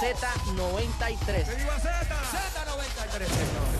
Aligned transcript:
Z93. 0.00 1.56
¡Viva 1.56 1.78
Z! 1.78 1.90
Z93 2.32 3.79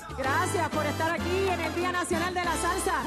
Gracias 0.17 0.69
por 0.69 0.85
estar 0.85 1.11
aquí 1.11 1.47
en 1.49 1.59
el 1.59 1.75
Día 1.75 1.91
Nacional 1.91 2.33
de 2.33 2.43
la 2.43 2.55
Salsa. 2.55 3.03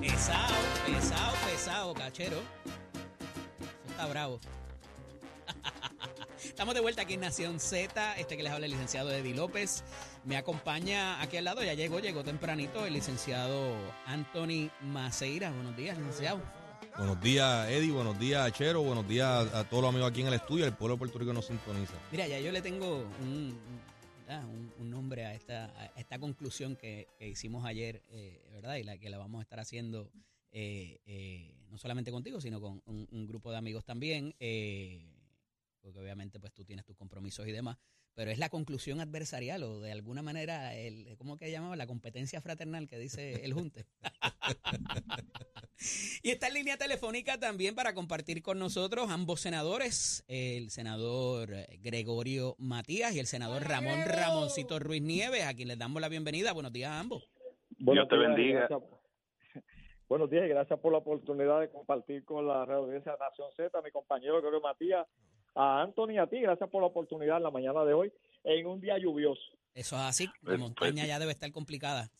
Pesado, 0.00 0.54
pesado, 0.86 1.32
pesado, 1.46 1.94
cachero. 1.94 2.36
Eso 2.36 3.90
está 3.90 4.06
bravo. 4.06 4.40
Estamos 6.44 6.74
de 6.74 6.80
vuelta 6.80 7.02
aquí 7.02 7.14
en 7.14 7.20
Nación 7.20 7.60
Z. 7.60 8.18
Este 8.18 8.36
que 8.36 8.42
les 8.42 8.52
habla 8.52 8.66
el 8.66 8.72
licenciado 8.72 9.12
Eddie 9.12 9.34
López. 9.34 9.84
Me 10.24 10.36
acompaña 10.36 11.20
aquí 11.20 11.36
al 11.36 11.44
lado, 11.44 11.62
ya 11.62 11.74
llegó, 11.74 12.00
llegó 12.00 12.24
tempranito, 12.24 12.86
el 12.86 12.94
licenciado 12.94 13.74
Anthony 14.06 14.70
Maceira. 14.80 15.50
Buenos 15.50 15.76
días, 15.76 15.96
licenciado. 15.98 16.40
Buenos 16.96 17.20
días, 17.22 17.68
Eddie. 17.70 17.90
Buenos 17.90 18.18
días, 18.18 18.52
Chero. 18.52 18.82
Buenos 18.82 19.08
días 19.08 19.52
a 19.54 19.64
todos 19.68 19.82
los 19.82 19.90
amigos 19.90 20.10
aquí 20.10 20.20
en 20.20 20.28
el 20.28 20.34
estudio. 20.34 20.66
El 20.66 20.74
pueblo 20.74 20.94
de 20.96 20.98
Puerto 20.98 21.18
Rico 21.18 21.32
nos 21.32 21.46
sintoniza. 21.46 21.94
Mira, 22.10 22.26
ya 22.28 22.38
yo 22.38 22.52
le 22.52 22.60
tengo 22.62 23.06
un, 23.20 23.58
un- 24.78 24.90
nombre 24.90 25.24
a 25.24 25.34
esta, 25.34 25.90
esta 25.96 26.18
conclusión 26.18 26.76
que, 26.76 27.08
que 27.18 27.28
hicimos 27.28 27.64
ayer, 27.64 28.02
eh, 28.10 28.42
¿verdad? 28.52 28.76
Y 28.76 28.84
la 28.84 28.98
que 28.98 29.08
la 29.10 29.16
vamos 29.18 29.38
a 29.40 29.42
estar 29.42 29.58
haciendo 29.58 30.10
eh, 30.52 31.00
eh, 31.06 31.54
no 31.70 31.78
solamente 31.78 32.10
contigo, 32.10 32.40
sino 32.40 32.60
con 32.60 32.82
un, 32.86 33.08
un 33.10 33.26
grupo 33.26 33.50
de 33.50 33.56
amigos 33.56 33.84
también, 33.84 34.34
eh, 34.38 35.02
porque 35.80 35.98
obviamente 35.98 36.38
pues 36.38 36.52
tú 36.52 36.62
tienes 36.64 36.84
tus 36.84 36.94
compromisos 36.96 37.48
y 37.48 37.52
demás, 37.52 37.78
pero 38.14 38.30
es 38.30 38.38
la 38.38 38.48
conclusión 38.48 39.00
adversarial 39.00 39.62
o 39.62 39.80
de 39.80 39.92
alguna 39.92 40.22
manera, 40.22 40.74
el, 40.74 41.16
¿cómo 41.18 41.36
que 41.36 41.50
llamaba? 41.50 41.76
La 41.76 41.86
competencia 41.86 42.40
fraternal 42.40 42.88
que 42.88 42.98
dice 42.98 43.44
el 43.44 43.52
Junte. 43.52 43.86
Y 46.22 46.30
está 46.30 46.46
en 46.46 46.54
línea 46.54 46.76
telefónica 46.76 47.38
también 47.38 47.74
para 47.74 47.92
compartir 47.92 48.42
con 48.42 48.58
nosotros 48.58 49.10
ambos 49.10 49.40
senadores, 49.40 50.24
el 50.28 50.70
senador 50.70 51.50
Gregorio 51.80 52.54
Matías 52.58 53.14
y 53.14 53.18
el 53.18 53.26
senador 53.26 53.64
Ramón 53.64 54.00
Ramoncito 54.06 54.78
Ruiz 54.78 55.02
Nieves, 55.02 55.44
a 55.44 55.54
quien 55.54 55.68
les 55.68 55.78
damos 55.78 56.00
la 56.00 56.08
bienvenida. 56.08 56.52
Buenos 56.52 56.72
días 56.72 56.92
a 56.92 57.00
ambos. 57.00 57.28
Buenos 57.78 58.08
te 58.08 58.16
bendiga. 58.16 58.68
Buenos 60.12 60.28
días 60.28 60.44
y 60.44 60.48
gracias 60.48 60.78
por 60.78 60.92
la 60.92 60.98
oportunidad 60.98 61.58
de 61.58 61.70
compartir 61.70 62.22
con 62.26 62.46
la 62.46 62.66
red 62.66 62.74
audiencia 62.74 63.12
de 63.12 63.18
Nación 63.18 63.48
Z, 63.56 63.78
a 63.78 63.80
mi 63.80 63.90
compañero 63.90 64.34
Gregorio 64.34 64.60
Matías, 64.60 65.06
a 65.54 65.80
Anthony 65.80 66.10
y 66.10 66.18
a 66.18 66.26
ti, 66.26 66.38
gracias 66.38 66.68
por 66.68 66.82
la 66.82 66.88
oportunidad 66.88 67.38
en 67.38 67.44
la 67.44 67.50
mañana 67.50 67.82
de 67.86 67.94
hoy, 67.94 68.12
en 68.44 68.66
un 68.66 68.78
día 68.78 68.98
lluvioso. 68.98 69.40
Eso 69.72 69.96
es 69.96 70.02
así, 70.02 70.28
la 70.42 70.58
montaña 70.58 70.92
pues- 70.96 71.08
ya 71.08 71.18
debe 71.18 71.32
estar 71.32 71.50
complicada. 71.50 72.10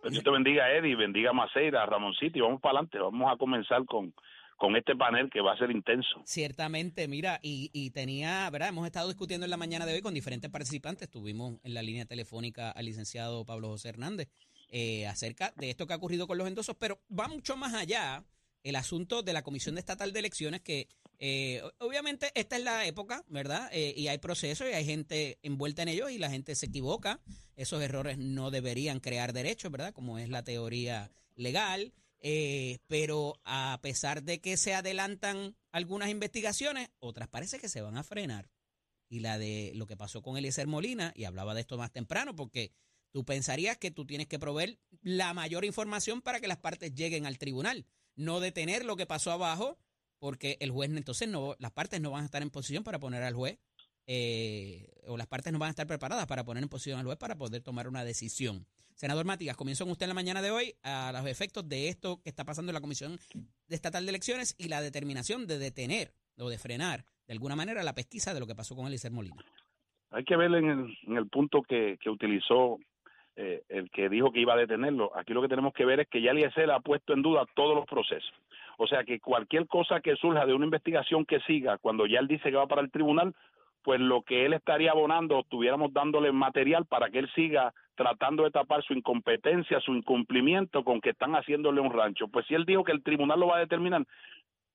Pues 0.00 0.12
Dios 0.12 0.24
te 0.24 0.30
bendiga, 0.30 0.72
Eddie, 0.72 0.96
bendiga 0.96 1.28
a 1.28 1.32
Maceira, 1.34 1.82
a 1.82 1.86
Ramoncito, 1.86 2.38
y 2.38 2.40
vamos 2.40 2.62
para 2.62 2.78
adelante. 2.78 2.98
Vamos 2.98 3.30
a 3.30 3.36
comenzar 3.36 3.84
con, 3.84 4.14
con 4.56 4.74
este 4.74 4.96
panel 4.96 5.28
que 5.28 5.42
va 5.42 5.52
a 5.52 5.58
ser 5.58 5.70
intenso. 5.72 6.22
Ciertamente, 6.24 7.06
mira, 7.06 7.38
y, 7.42 7.68
y 7.74 7.90
tenía, 7.90 8.48
¿verdad? 8.48 8.70
Hemos 8.70 8.86
estado 8.86 9.08
discutiendo 9.08 9.44
en 9.44 9.50
la 9.50 9.58
mañana 9.58 9.84
de 9.84 9.92
hoy 9.92 10.00
con 10.00 10.14
diferentes 10.14 10.50
participantes. 10.50 11.10
Tuvimos 11.10 11.60
en 11.64 11.74
la 11.74 11.82
línea 11.82 12.06
telefónica 12.06 12.70
al 12.70 12.86
licenciado 12.86 13.44
Pablo 13.44 13.68
José 13.68 13.90
Hernández 13.90 14.30
eh, 14.72 15.06
acerca 15.06 15.52
de 15.56 15.70
esto 15.70 15.86
que 15.86 15.92
ha 15.92 15.96
ocurrido 15.96 16.26
con 16.26 16.38
los 16.38 16.48
endosos, 16.48 16.74
pero 16.76 17.00
va 17.16 17.28
mucho 17.28 17.56
más 17.56 17.74
allá 17.74 18.24
el 18.64 18.76
asunto 18.76 19.22
de 19.22 19.32
la 19.32 19.42
Comisión 19.42 19.78
Estatal 19.78 20.12
de 20.12 20.18
Elecciones, 20.18 20.60
que 20.62 20.88
eh, 21.18 21.62
obviamente 21.78 22.32
esta 22.34 22.56
es 22.56 22.64
la 22.64 22.86
época, 22.86 23.24
¿verdad? 23.28 23.68
Eh, 23.72 23.94
y 23.96 24.08
hay 24.08 24.18
procesos 24.18 24.66
y 24.68 24.72
hay 24.72 24.84
gente 24.84 25.38
envuelta 25.42 25.82
en 25.82 25.88
ellos 25.88 26.10
y 26.10 26.18
la 26.18 26.30
gente 26.30 26.54
se 26.54 26.66
equivoca. 26.66 27.20
Esos 27.54 27.82
errores 27.82 28.18
no 28.18 28.50
deberían 28.50 29.00
crear 29.00 29.32
derechos, 29.32 29.70
¿verdad? 29.70 29.92
Como 29.92 30.18
es 30.18 30.28
la 30.28 30.42
teoría 30.42 31.12
legal. 31.36 31.92
Eh, 32.24 32.78
pero 32.86 33.40
a 33.44 33.80
pesar 33.82 34.22
de 34.22 34.40
que 34.40 34.56
se 34.56 34.74
adelantan 34.74 35.56
algunas 35.72 36.08
investigaciones, 36.08 36.88
otras 37.00 37.28
parece 37.28 37.58
que 37.58 37.68
se 37.68 37.80
van 37.80 37.96
a 37.96 38.04
frenar. 38.04 38.48
Y 39.08 39.20
la 39.20 39.38
de 39.38 39.72
lo 39.74 39.86
que 39.86 39.96
pasó 39.96 40.22
con 40.22 40.36
Eliezer 40.36 40.66
Molina, 40.66 41.12
y 41.16 41.24
hablaba 41.24 41.54
de 41.54 41.60
esto 41.60 41.76
más 41.76 41.92
temprano, 41.92 42.34
porque 42.34 42.72
tú 43.12 43.24
pensarías 43.24 43.76
que 43.76 43.90
tú 43.90 44.04
tienes 44.04 44.26
que 44.26 44.38
proveer 44.38 44.78
la 45.02 45.32
mayor 45.34 45.64
información 45.64 46.20
para 46.20 46.40
que 46.40 46.48
las 46.48 46.58
partes 46.58 46.94
lleguen 46.94 47.26
al 47.26 47.38
tribunal, 47.38 47.86
no 48.16 48.40
detener 48.40 48.84
lo 48.84 48.96
que 48.96 49.06
pasó 49.06 49.30
abajo, 49.30 49.78
porque 50.18 50.56
el 50.60 50.70
juez 50.70 50.90
entonces 50.90 51.28
no, 51.28 51.54
las 51.58 51.72
partes 51.72 52.00
no 52.00 52.10
van 52.10 52.22
a 52.22 52.26
estar 52.26 52.42
en 52.42 52.50
posición 52.50 52.82
para 52.82 52.98
poner 52.98 53.22
al 53.22 53.34
juez, 53.34 53.58
eh, 54.06 54.88
o 55.06 55.16
las 55.16 55.26
partes 55.26 55.52
no 55.52 55.58
van 55.58 55.68
a 55.68 55.70
estar 55.70 55.86
preparadas 55.86 56.26
para 56.26 56.44
poner 56.44 56.62
en 56.62 56.68
posición 56.68 56.98
al 56.98 57.06
juez 57.06 57.18
para 57.18 57.36
poder 57.36 57.62
tomar 57.62 57.86
una 57.86 58.04
decisión. 58.04 58.66
Senador 58.94 59.24
Matías, 59.24 59.56
comienzo 59.56 59.84
usted 59.84 60.04
en 60.04 60.10
la 60.10 60.14
mañana 60.14 60.42
de 60.42 60.50
hoy 60.50 60.74
a 60.82 61.12
los 61.12 61.26
efectos 61.26 61.68
de 61.68 61.88
esto 61.88 62.20
que 62.22 62.28
está 62.28 62.44
pasando 62.44 62.70
en 62.70 62.74
la 62.74 62.80
Comisión 62.80 63.18
Estatal 63.68 64.04
de 64.04 64.10
Elecciones 64.10 64.54
y 64.58 64.68
la 64.68 64.82
determinación 64.82 65.46
de 65.46 65.58
detener 65.58 66.12
o 66.38 66.48
de 66.48 66.58
frenar 66.58 67.04
de 67.26 67.32
alguna 67.32 67.56
manera 67.56 67.82
la 67.82 67.94
pesquisa 67.94 68.34
de 68.34 68.40
lo 68.40 68.46
que 68.46 68.54
pasó 68.54 68.76
con 68.76 68.86
Eliezer 68.86 69.12
Molina. 69.12 69.44
Hay 70.10 70.24
que 70.24 70.36
ver 70.36 70.52
en 70.52 70.68
el, 70.68 70.98
en 71.06 71.16
el 71.16 71.28
punto 71.28 71.62
que, 71.62 71.98
que 72.02 72.10
utilizó 72.10 72.78
eh, 73.36 73.62
el 73.68 73.90
que 73.90 74.08
dijo 74.08 74.30
que 74.30 74.40
iba 74.40 74.54
a 74.54 74.58
detenerlo. 74.58 75.10
Aquí 75.16 75.32
lo 75.32 75.42
que 75.42 75.48
tenemos 75.48 75.72
que 75.72 75.84
ver 75.84 76.00
es 76.00 76.08
que 76.08 76.20
ya 76.20 76.32
Eliezer 76.32 76.70
ha 76.70 76.80
puesto 76.80 77.12
en 77.14 77.22
duda 77.22 77.46
todos 77.54 77.74
los 77.74 77.86
procesos. 77.86 78.32
O 78.78 78.86
sea 78.86 79.04
que 79.04 79.20
cualquier 79.20 79.66
cosa 79.66 80.00
que 80.00 80.16
surja 80.16 80.44
de 80.44 80.54
una 80.54 80.66
investigación 80.66 81.24
que 81.24 81.40
siga, 81.40 81.78
cuando 81.78 82.06
ya 82.06 82.18
él 82.18 82.28
dice 82.28 82.50
que 82.50 82.56
va 82.56 82.66
para 82.66 82.82
el 82.82 82.90
tribunal, 82.90 83.34
pues 83.82 84.00
lo 84.00 84.22
que 84.22 84.44
él 84.44 84.52
estaría 84.52 84.90
abonando, 84.90 85.40
estuviéramos 85.40 85.92
dándole 85.92 86.30
material 86.32 86.86
para 86.86 87.10
que 87.10 87.18
él 87.18 87.30
siga 87.34 87.72
tratando 87.94 88.44
de 88.44 88.50
tapar 88.50 88.82
su 88.82 88.94
incompetencia, 88.94 89.80
su 89.80 89.94
incumplimiento 89.94 90.84
con 90.84 91.00
que 91.00 91.10
están 91.10 91.32
haciéndole 91.34 91.80
un 91.80 91.92
rancho. 91.92 92.28
Pues 92.28 92.46
si 92.46 92.54
él 92.54 92.64
dijo 92.64 92.84
que 92.84 92.92
el 92.92 93.02
tribunal 93.02 93.40
lo 93.40 93.48
va 93.48 93.56
a 93.56 93.60
determinar, 93.60 94.04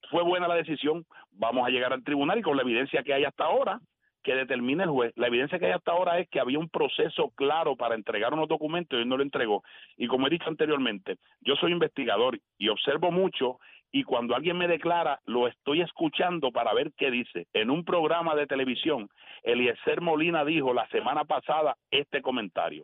fue 0.10 0.24
buena 0.24 0.48
la 0.48 0.56
decisión, 0.56 1.06
vamos 1.32 1.68
a 1.68 1.70
llegar 1.70 1.94
al 1.94 2.04
tribunal 2.04 2.40
y 2.40 2.42
con 2.42 2.56
la 2.56 2.64
evidencia 2.64 3.04
que 3.04 3.14
hay 3.14 3.24
hasta 3.24 3.46
ahora, 3.46 3.80
que 4.28 4.36
determine 4.36 4.84
el 4.84 4.90
juez. 4.90 5.14
La 5.16 5.28
evidencia 5.28 5.58
que 5.58 5.68
hay 5.68 5.72
hasta 5.72 5.94
ahora 5.94 6.20
es 6.20 6.28
que 6.28 6.42
había 6.42 6.60
un 6.60 6.68
proceso 6.68 7.30
claro 7.30 7.78
para 7.78 7.96
entregar 7.96 8.34
unos 8.34 8.50
documentos 8.50 9.00
y 9.00 9.04
él 9.04 9.08
no 9.08 9.16
lo 9.16 9.24
entregó. 9.24 9.64
Y 9.96 10.08
como 10.08 10.28
he 10.28 10.30
dicho 10.30 10.50
anteriormente, 10.50 11.16
yo 11.40 11.56
soy 11.56 11.72
investigador 11.72 12.38
y 12.58 12.68
observo 12.68 13.10
mucho 13.10 13.58
y 13.90 14.04
cuando 14.04 14.36
alguien 14.36 14.58
me 14.58 14.68
declara, 14.68 15.22
lo 15.28 15.48
estoy 15.48 15.80
escuchando 15.80 16.52
para 16.52 16.74
ver 16.74 16.92
qué 16.98 17.10
dice. 17.10 17.48
En 17.54 17.70
un 17.70 17.86
programa 17.86 18.36
de 18.36 18.48
televisión, 18.48 19.08
Eliezer 19.44 20.02
Molina 20.02 20.44
dijo 20.44 20.74
la 20.74 20.86
semana 20.90 21.24
pasada 21.24 21.78
este 21.90 22.22
comentario. 22.22 22.84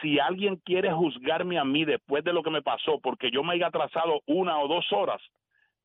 Si 0.00 0.20
alguien 0.20 0.54
quiere 0.64 0.92
juzgarme 0.92 1.58
a 1.58 1.64
mí 1.64 1.84
después 1.84 2.22
de 2.22 2.32
lo 2.32 2.44
que 2.44 2.50
me 2.50 2.62
pasó 2.62 3.00
porque 3.00 3.32
yo 3.32 3.42
me 3.42 3.54
haya 3.54 3.66
atrasado 3.66 4.20
una 4.26 4.60
o 4.60 4.68
dos 4.68 4.86
horas, 4.92 5.20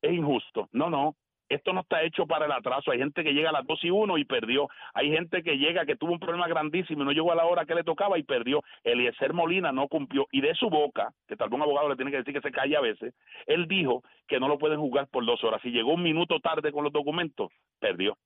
es 0.00 0.12
injusto. 0.12 0.68
No, 0.70 0.90
no. 0.90 1.16
Esto 1.52 1.74
no 1.74 1.82
está 1.82 2.02
hecho 2.02 2.26
para 2.26 2.46
el 2.46 2.52
atraso. 2.52 2.90
Hay 2.90 2.98
gente 2.98 3.22
que 3.22 3.34
llega 3.34 3.50
a 3.50 3.52
las 3.52 3.66
dos 3.66 3.78
y 3.84 3.90
uno 3.90 4.16
y 4.16 4.24
perdió. 4.24 4.70
Hay 4.94 5.10
gente 5.10 5.42
que 5.42 5.58
llega 5.58 5.84
que 5.84 5.96
tuvo 5.96 6.12
un 6.12 6.18
problema 6.18 6.48
grandísimo 6.48 7.02
y 7.02 7.04
no 7.04 7.12
llegó 7.12 7.30
a 7.30 7.34
la 7.34 7.44
hora 7.44 7.66
que 7.66 7.74
le 7.74 7.84
tocaba 7.84 8.18
y 8.18 8.22
perdió. 8.22 8.62
Eliezer 8.84 9.34
Molina 9.34 9.70
no 9.70 9.86
cumplió. 9.86 10.26
Y 10.32 10.40
de 10.40 10.54
su 10.54 10.70
boca, 10.70 11.12
que 11.28 11.36
tal 11.36 11.50
vez 11.50 11.56
un 11.56 11.62
abogado 11.62 11.90
le 11.90 11.96
tiene 11.96 12.10
que 12.10 12.16
decir 12.16 12.32
que 12.32 12.40
se 12.40 12.50
calle 12.50 12.74
a 12.74 12.80
veces, 12.80 13.12
él 13.46 13.68
dijo 13.68 14.02
que 14.26 14.40
no 14.40 14.48
lo 14.48 14.58
pueden 14.58 14.80
juzgar 14.80 15.08
por 15.08 15.26
dos 15.26 15.44
horas. 15.44 15.60
Si 15.60 15.68
llegó 15.68 15.92
un 15.92 16.02
minuto 16.02 16.40
tarde 16.40 16.72
con 16.72 16.84
los 16.84 16.92
documentos, 16.92 17.50
perdió. 17.78 18.16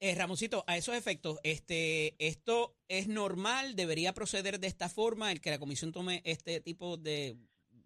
Eh, 0.00 0.14
Ramoncito, 0.14 0.64
a 0.66 0.78
esos 0.78 0.94
efectos, 0.94 1.40
este, 1.42 2.14
¿esto 2.18 2.74
es 2.88 3.06
normal? 3.06 3.76
¿Debería 3.76 4.14
proceder 4.14 4.58
de 4.60 4.66
esta 4.66 4.88
forma 4.88 5.30
el 5.30 5.42
que 5.42 5.50
la 5.50 5.58
comisión 5.58 5.92
tome 5.92 6.22
este 6.24 6.62
tipo 6.62 6.96
de, 6.96 7.36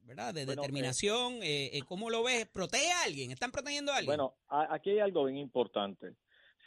¿verdad? 0.06 0.34
de 0.34 0.44
Bueno, 0.44 0.62
determinación? 0.62 1.34
Eh, 1.42 1.70
eh, 1.76 1.80
¿Cómo 1.86 2.10
lo 2.10 2.22
ves? 2.22 2.46
¿Protege 2.52 2.90
a 2.92 3.02
alguien? 3.04 3.30
¿Están 3.30 3.50
protegiendo 3.50 3.92
a 3.92 3.96
alguien? 3.96 4.16
Bueno, 4.16 4.34
a- 4.48 4.74
aquí 4.74 4.90
hay 4.90 5.00
algo 5.00 5.24
bien 5.24 5.38
importante. 5.38 6.14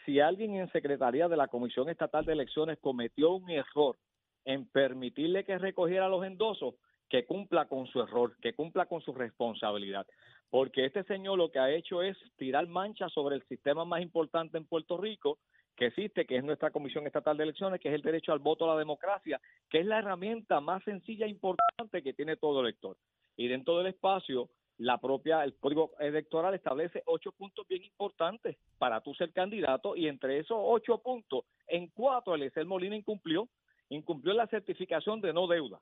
Si 0.05 0.19
alguien 0.19 0.55
en 0.55 0.71
Secretaría 0.71 1.27
de 1.27 1.37
la 1.37 1.47
Comisión 1.47 1.89
Estatal 1.89 2.25
de 2.25 2.33
Elecciones 2.33 2.77
cometió 2.79 3.31
un 3.33 3.49
error 3.49 3.97
en 4.45 4.65
permitirle 4.67 5.43
que 5.43 5.57
recogiera 5.57 6.07
los 6.07 6.25
endosos, 6.25 6.75
que 7.09 7.25
cumpla 7.25 7.67
con 7.67 7.87
su 7.87 8.01
error, 8.01 8.35
que 8.41 8.53
cumpla 8.53 8.85
con 8.85 9.01
su 9.01 9.13
responsabilidad. 9.13 10.05
Porque 10.49 10.85
este 10.85 11.03
señor 11.03 11.37
lo 11.37 11.51
que 11.51 11.59
ha 11.59 11.69
hecho 11.71 12.01
es 12.01 12.17
tirar 12.37 12.67
manchas 12.67 13.11
sobre 13.13 13.35
el 13.35 13.43
sistema 13.47 13.83
más 13.85 14.01
importante 14.01 14.57
en 14.57 14.65
Puerto 14.65 14.97
Rico 14.97 15.39
que 15.75 15.87
existe, 15.87 16.25
que 16.25 16.37
es 16.37 16.43
nuestra 16.43 16.71
Comisión 16.71 17.05
Estatal 17.05 17.37
de 17.37 17.43
Elecciones, 17.43 17.79
que 17.79 17.89
es 17.89 17.93
el 17.95 18.01
derecho 18.01 18.31
al 18.31 18.39
voto 18.39 18.65
a 18.65 18.73
la 18.73 18.79
democracia, 18.79 19.39
que 19.69 19.79
es 19.79 19.85
la 19.85 19.99
herramienta 19.99 20.59
más 20.59 20.83
sencilla 20.83 21.25
e 21.27 21.29
importante 21.29 22.01
que 22.01 22.13
tiene 22.13 22.35
todo 22.35 22.61
elector. 22.61 22.97
Y 23.37 23.47
dentro 23.47 23.77
del 23.77 23.87
espacio, 23.87 24.49
la 24.77 24.99
propia, 24.99 25.43
el 25.43 25.55
código 25.55 25.91
electoral 25.99 26.53
establece 26.53 27.01
ocho 27.05 27.31
puntos 27.31 27.67
bien 27.67 27.83
importantes 27.83 28.57
para 28.77 29.01
tú 29.01 29.13
ser 29.13 29.31
candidato 29.31 29.95
y 29.95 30.07
entre 30.07 30.39
esos 30.39 30.57
ocho 30.59 30.99
puntos, 30.99 31.45
en 31.67 31.87
cuatro 31.87 32.35
el 32.35 32.51
Molina 32.65 32.95
incumplió, 32.95 33.47
incumplió 33.89 34.33
la 34.33 34.47
certificación 34.47 35.21
de 35.21 35.33
no 35.33 35.47
deuda, 35.47 35.79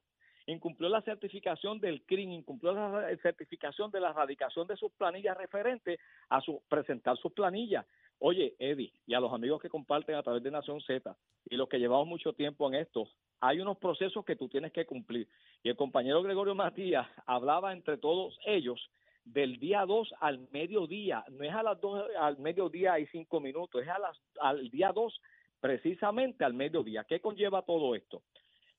incumplió 0.48 0.90
la 0.90 1.02
certificación 1.02 1.80
del 1.80 2.04
CRIM, 2.04 2.32
incumplió 2.32 2.74
la 2.74 3.16
certificación 3.22 3.92
de 3.92 4.00
la 4.00 4.12
erradicación 4.12 4.68
de 4.68 4.78
sus 4.78 4.92
planillas 4.94 5.38
referentes 5.38 6.00
a 6.30 6.40
su, 6.42 6.62
presentar 6.70 7.18
sus 7.18 7.34
planillas. 7.34 7.86
Oye, 8.20 8.56
Eddie, 8.60 8.94
y 9.06 9.14
a 9.14 9.20
los 9.20 9.34
amigos 9.34 9.62
que 9.62 9.70
comparten 9.70 10.16
a 10.16 10.24
través 10.24 10.42
de 10.42 10.52
Nación 10.52 10.80
Z, 10.82 11.16
y 11.50 11.56
los 11.56 11.68
que 11.68 11.80
llevamos 11.80 12.08
mucho 12.08 12.34
tiempo 12.34 12.68
en 12.68 12.76
esto, 12.76 13.10
hay 13.42 13.60
unos 13.60 13.78
procesos 13.78 14.24
que 14.26 14.36
tú 14.36 14.48
tienes 14.48 14.72
que 14.72 14.86
cumplir. 14.86 15.28
Y 15.64 15.70
el 15.70 15.76
compañero 15.76 16.24
Gregorio 16.24 16.56
Matías 16.56 17.08
hablaba 17.26 17.74
entre 17.74 17.98
todos 17.98 18.38
ellos 18.46 18.80
del 19.26 19.60
día 19.60 19.86
2 19.86 20.14
al 20.20 20.48
mediodía, 20.52 21.26
no 21.32 21.44
es 21.44 21.54
a 21.54 21.64
las 21.64 21.82
2 21.82 22.06
al 22.20 22.38
mediodía 22.38 23.00
y 23.00 23.08
5 23.08 23.40
minutos, 23.40 23.82
es 23.82 23.90
a 23.90 24.00
las, 24.00 24.18
al 24.40 24.70
día 24.70 24.92
2 24.94 25.22
precisamente 25.60 26.46
al 26.46 26.54
mediodía. 26.54 27.04
¿Qué 27.04 27.20
conlleva 27.20 27.64
todo 27.64 27.96
esto? 27.96 28.22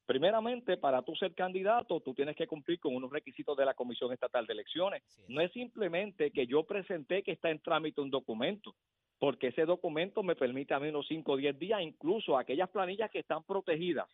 Primeramente, 0.06 0.76
para 0.76 1.02
tú 1.02 1.16
ser 1.16 1.34
candidato, 1.34 2.00
tú 2.00 2.14
tienes 2.14 2.36
que 2.36 2.46
cumplir 2.46 2.78
con 2.78 2.94
unos 2.94 3.10
requisitos 3.10 3.56
de 3.56 3.64
la 3.64 3.74
Comisión 3.74 4.12
Estatal 4.12 4.46
de 4.46 4.52
Elecciones. 4.52 5.02
No 5.26 5.40
es 5.40 5.50
simplemente 5.50 6.30
que 6.30 6.46
yo 6.46 6.62
presenté 6.62 7.24
que 7.24 7.32
está 7.32 7.50
en 7.50 7.58
trámite 7.58 8.00
un 8.00 8.10
documento, 8.10 8.72
porque 9.18 9.48
ese 9.48 9.64
documento 9.64 10.22
me 10.22 10.36
permite 10.36 10.74
a 10.74 10.80
mí 10.80 10.88
unos 10.88 11.06
5 11.08 11.32
o 11.32 11.36
10 11.36 11.58
días, 11.58 11.80
incluso 11.82 12.36
aquellas 12.36 12.68
planillas 12.70 13.10
que 13.10 13.20
están 13.20 13.42
protegidas 13.44 14.08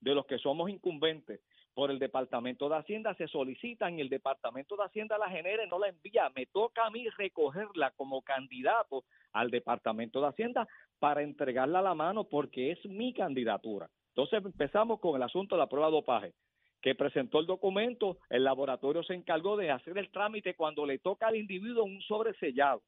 de 0.00 0.14
los 0.14 0.26
que 0.26 0.38
somos 0.38 0.70
incumbentes 0.70 1.40
por 1.78 1.92
el 1.92 2.00
Departamento 2.00 2.68
de 2.68 2.76
Hacienda 2.76 3.14
se 3.14 3.28
solicitan 3.28 3.98
y 3.98 4.00
el 4.00 4.08
Departamento 4.08 4.76
de 4.76 4.82
Hacienda 4.82 5.16
la 5.16 5.30
genera 5.30 5.64
y 5.64 5.68
no 5.68 5.78
la 5.78 5.88
envía. 5.88 6.28
Me 6.34 6.46
toca 6.46 6.84
a 6.84 6.90
mí 6.90 7.08
recogerla 7.10 7.92
como 7.92 8.22
candidato 8.22 9.04
al 9.32 9.50
Departamento 9.50 10.20
de 10.20 10.26
Hacienda 10.26 10.66
para 10.98 11.22
entregarla 11.22 11.78
a 11.78 11.82
la 11.82 11.94
mano 11.94 12.24
porque 12.24 12.72
es 12.72 12.84
mi 12.86 13.12
candidatura. 13.14 13.88
Entonces 14.08 14.44
empezamos 14.44 14.98
con 14.98 15.14
el 15.14 15.22
asunto 15.22 15.54
de 15.54 15.60
la 15.60 15.68
prueba 15.68 15.86
de 15.86 15.92
dopaje, 15.92 16.34
que 16.82 16.96
presentó 16.96 17.38
el 17.38 17.46
documento, 17.46 18.18
el 18.28 18.42
laboratorio 18.42 19.04
se 19.04 19.14
encargó 19.14 19.56
de 19.56 19.70
hacer 19.70 19.96
el 19.98 20.10
trámite 20.10 20.54
cuando 20.54 20.84
le 20.84 20.98
toca 20.98 21.28
al 21.28 21.36
individuo 21.36 21.84
un 21.84 22.00
sobresellado. 22.02 22.82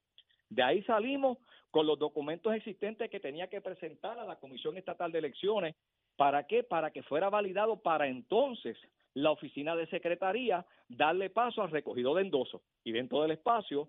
De 0.50 0.62
ahí 0.62 0.82
salimos 0.82 1.38
con 1.70 1.86
los 1.86 1.98
documentos 1.98 2.54
existentes 2.54 3.08
que 3.10 3.20
tenía 3.20 3.48
que 3.48 3.60
presentar 3.60 4.18
a 4.18 4.24
la 4.24 4.36
Comisión 4.36 4.76
Estatal 4.76 5.10
de 5.12 5.20
Elecciones. 5.20 5.76
¿Para 6.16 6.46
qué? 6.46 6.62
Para 6.62 6.90
que 6.90 7.02
fuera 7.02 7.30
validado 7.30 7.76
para 7.76 8.06
entonces 8.06 8.76
la 9.14 9.30
oficina 9.30 9.74
de 9.74 9.86
secretaría 9.86 10.66
darle 10.88 11.30
paso 11.30 11.62
al 11.62 11.70
recogido 11.70 12.14
de 12.14 12.22
endoso. 12.22 12.62
Y 12.84 12.92
dentro 12.92 13.22
del 13.22 13.30
espacio, 13.30 13.88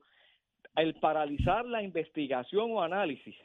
el 0.75 0.95
paralizar 0.95 1.65
la 1.65 1.83
investigación 1.83 2.71
o 2.71 2.81
análisis, 2.81 3.35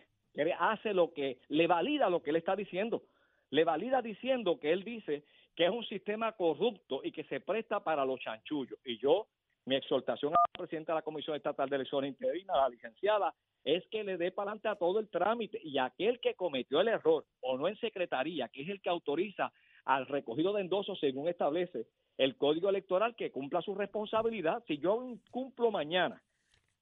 hace 0.58 0.94
lo 0.94 1.12
que 1.12 1.40
le 1.48 1.66
valida 1.66 2.10
lo 2.10 2.22
que 2.22 2.30
él 2.30 2.36
está 2.36 2.54
diciendo 2.54 3.02
le 3.50 3.64
valida 3.64 4.02
diciendo 4.02 4.58
que 4.58 4.72
él 4.72 4.84
dice 4.84 5.24
que 5.54 5.64
es 5.64 5.70
un 5.70 5.84
sistema 5.84 6.32
corrupto 6.32 7.00
y 7.02 7.12
que 7.12 7.24
se 7.24 7.40
presta 7.40 7.82
para 7.82 8.04
los 8.04 8.20
chanchullos. 8.20 8.78
Y 8.84 8.98
yo, 8.98 9.28
mi 9.66 9.74
exhortación 9.76 10.32
a 10.32 10.36
la 10.36 10.58
presidenta 10.58 10.92
de 10.92 10.96
la 10.96 11.02
Comisión 11.02 11.36
Estatal 11.36 11.68
de 11.68 11.76
Elecciones 11.76 12.10
Interina, 12.10 12.56
la 12.56 12.68
licenciada, 12.68 13.34
es 13.64 13.84
que 13.88 14.04
le 14.04 14.16
dé 14.16 14.30
para 14.30 14.52
adelante 14.52 14.68
a 14.68 14.76
todo 14.76 15.00
el 15.00 15.08
trámite 15.08 15.60
y 15.62 15.78
aquel 15.78 16.20
que 16.20 16.34
cometió 16.34 16.80
el 16.80 16.88
error 16.88 17.26
o 17.40 17.58
no 17.58 17.66
en 17.66 17.76
secretaría, 17.76 18.48
que 18.48 18.62
es 18.62 18.68
el 18.68 18.80
que 18.80 18.88
autoriza 18.88 19.52
al 19.84 20.06
recogido 20.06 20.52
de 20.52 20.62
endosos 20.62 20.98
según 21.00 21.28
establece 21.28 21.86
el 22.16 22.36
Código 22.36 22.68
Electoral, 22.68 23.16
que 23.16 23.32
cumpla 23.32 23.60
su 23.60 23.74
responsabilidad. 23.74 24.62
Si 24.66 24.78
yo 24.78 25.04
cumplo 25.30 25.70
mañana 25.70 26.22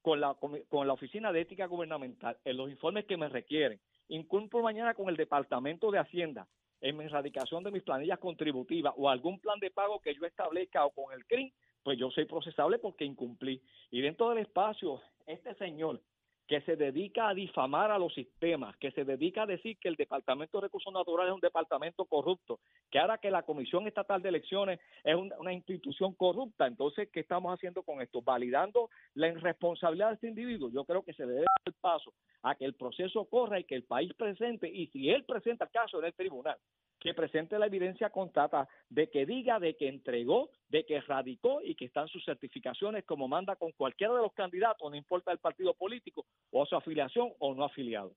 con 0.02 0.20
la, 0.20 0.34
con 0.68 0.86
la 0.86 0.92
Oficina 0.92 1.32
de 1.32 1.40
Ética 1.40 1.66
Gubernamental 1.66 2.36
en 2.44 2.56
los 2.58 2.70
informes 2.70 3.06
que 3.06 3.16
me 3.16 3.28
requieren 3.28 3.80
incumplo 4.08 4.60
mañana 4.62 4.92
con 4.92 5.08
el 5.08 5.16
Departamento 5.16 5.90
de 5.90 5.98
Hacienda 5.98 6.46
en 6.82 6.98
mi 6.98 7.04
erradicación 7.04 7.64
de 7.64 7.70
mis 7.70 7.82
planillas 7.82 8.18
contributivas 8.18 8.92
o 8.98 9.08
algún 9.08 9.40
plan 9.40 9.58
de 9.58 9.70
pago 9.70 10.00
que 10.00 10.14
yo 10.14 10.26
establezca 10.26 10.84
o 10.84 10.90
con 10.90 11.14
el 11.14 11.24
CRIM, 11.24 11.50
pues 11.84 11.98
yo 11.98 12.10
soy 12.10 12.24
procesable 12.24 12.78
porque 12.78 13.04
incumplí. 13.04 13.62
Y 13.90 14.00
dentro 14.00 14.30
del 14.30 14.38
espacio, 14.38 15.00
este 15.26 15.54
señor 15.54 16.00
que 16.46 16.60
se 16.62 16.76
dedica 16.76 17.28
a 17.28 17.34
difamar 17.34 17.90
a 17.90 17.98
los 17.98 18.12
sistemas, 18.12 18.76
que 18.76 18.90
se 18.90 19.04
dedica 19.04 19.42
a 19.42 19.46
decir 19.46 19.78
que 19.78 19.88
el 19.88 19.96
Departamento 19.96 20.58
de 20.58 20.66
Recursos 20.66 20.92
Naturales 20.92 21.30
es 21.30 21.34
un 21.34 21.40
departamento 21.40 22.04
corrupto, 22.04 22.60
que 22.90 22.98
ahora 22.98 23.16
que 23.18 23.30
la 23.30 23.44
Comisión 23.44 23.86
Estatal 23.86 24.20
de 24.20 24.28
Elecciones 24.28 24.78
es 25.02 25.14
una, 25.14 25.52
institución 25.54 26.14
corrupta, 26.14 26.66
entonces, 26.66 27.08
¿qué 27.10 27.20
estamos 27.20 27.54
haciendo 27.54 27.82
con 27.82 28.02
esto? 28.02 28.20
Validando 28.20 28.90
la 29.14 29.28
irresponsabilidad 29.28 30.08
de 30.08 30.14
este 30.14 30.28
individuo. 30.28 30.70
Yo 30.70 30.84
creo 30.84 31.02
que 31.02 31.14
se 31.14 31.24
debe 31.24 31.40
dar 31.40 31.62
el 31.64 31.72
paso 31.74 32.12
a 32.42 32.54
que 32.54 32.66
el 32.66 32.74
proceso 32.74 33.24
corra 33.24 33.58
y 33.58 33.64
que 33.64 33.76
el 33.76 33.84
país 33.84 34.12
presente, 34.12 34.68
y 34.68 34.88
si 34.88 35.08
él 35.08 35.24
presenta 35.24 35.64
el 35.64 35.70
caso 35.70 35.98
en 36.00 36.06
el 36.06 36.14
tribunal, 36.14 36.58
que 37.04 37.12
presente 37.12 37.58
la 37.58 37.66
evidencia 37.66 38.08
contrata 38.08 38.66
de 38.88 39.10
que 39.10 39.26
diga 39.26 39.60
de 39.60 39.76
que 39.76 39.88
entregó, 39.88 40.48
de 40.70 40.86
que 40.86 41.02
radicó 41.02 41.60
y 41.62 41.74
que 41.74 41.84
están 41.84 42.08
sus 42.08 42.24
certificaciones 42.24 43.04
como 43.04 43.28
manda 43.28 43.56
con 43.56 43.72
cualquiera 43.72 44.14
de 44.14 44.22
los 44.22 44.32
candidatos, 44.32 44.90
no 44.90 44.96
importa 44.96 45.30
el 45.30 45.38
partido 45.38 45.74
político 45.74 46.24
o 46.50 46.64
su 46.64 46.74
afiliación 46.74 47.34
o 47.40 47.54
no 47.54 47.66
afiliado. 47.66 48.16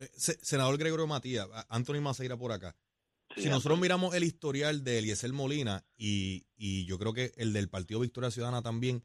Eh, 0.00 0.08
senador 0.12 0.76
Gregorio 0.76 1.06
Matías, 1.06 1.46
Anthony 1.68 2.00
Maceira 2.00 2.36
por 2.36 2.50
acá. 2.50 2.74
si 3.36 3.48
nosotros 3.48 3.78
miramos 3.78 4.12
el 4.16 4.24
historial 4.24 4.82
de 4.82 4.98
Eliezer 4.98 5.32
Molina 5.32 5.84
y, 5.96 6.46
y 6.56 6.86
yo 6.86 6.98
creo 6.98 7.12
que 7.12 7.30
el 7.36 7.52
del 7.52 7.70
Partido 7.70 8.00
Victoria 8.00 8.32
Ciudadana 8.32 8.60
también, 8.60 9.04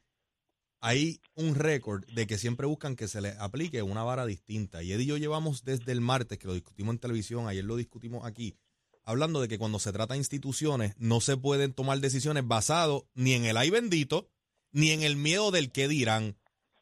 hay 0.81 1.21
un 1.35 1.53
récord 1.53 2.05
de 2.07 2.25
que 2.25 2.39
siempre 2.39 2.65
buscan 2.65 2.95
que 2.95 3.07
se 3.07 3.21
le 3.21 3.35
aplique 3.39 3.83
una 3.83 4.03
vara 4.03 4.25
distinta. 4.25 4.81
Y 4.81 4.93
Eddie 4.93 5.03
y 5.03 5.07
yo 5.07 5.17
llevamos 5.17 5.63
desde 5.63 5.91
el 5.91 6.01
martes, 6.01 6.39
que 6.39 6.47
lo 6.47 6.55
discutimos 6.55 6.93
en 6.93 6.99
televisión, 6.99 7.47
ayer 7.47 7.63
lo 7.63 7.75
discutimos 7.75 8.25
aquí, 8.25 8.55
hablando 9.05 9.39
de 9.39 9.47
que 9.47 9.57
cuando 9.57 9.79
se 9.79 9.93
trata 9.93 10.13
de 10.13 10.19
instituciones 10.19 10.93
no 10.97 11.21
se 11.21 11.37
pueden 11.37 11.73
tomar 11.73 11.99
decisiones 11.99 12.45
basadas 12.47 13.01
ni 13.13 13.33
en 13.33 13.45
el 13.45 13.57
ay 13.57 13.69
bendito, 13.69 14.29
ni 14.71 14.91
en 14.91 15.03
el 15.03 15.15
miedo 15.15 15.51
del 15.51 15.71
qué 15.71 15.87
dirán. 15.87 16.35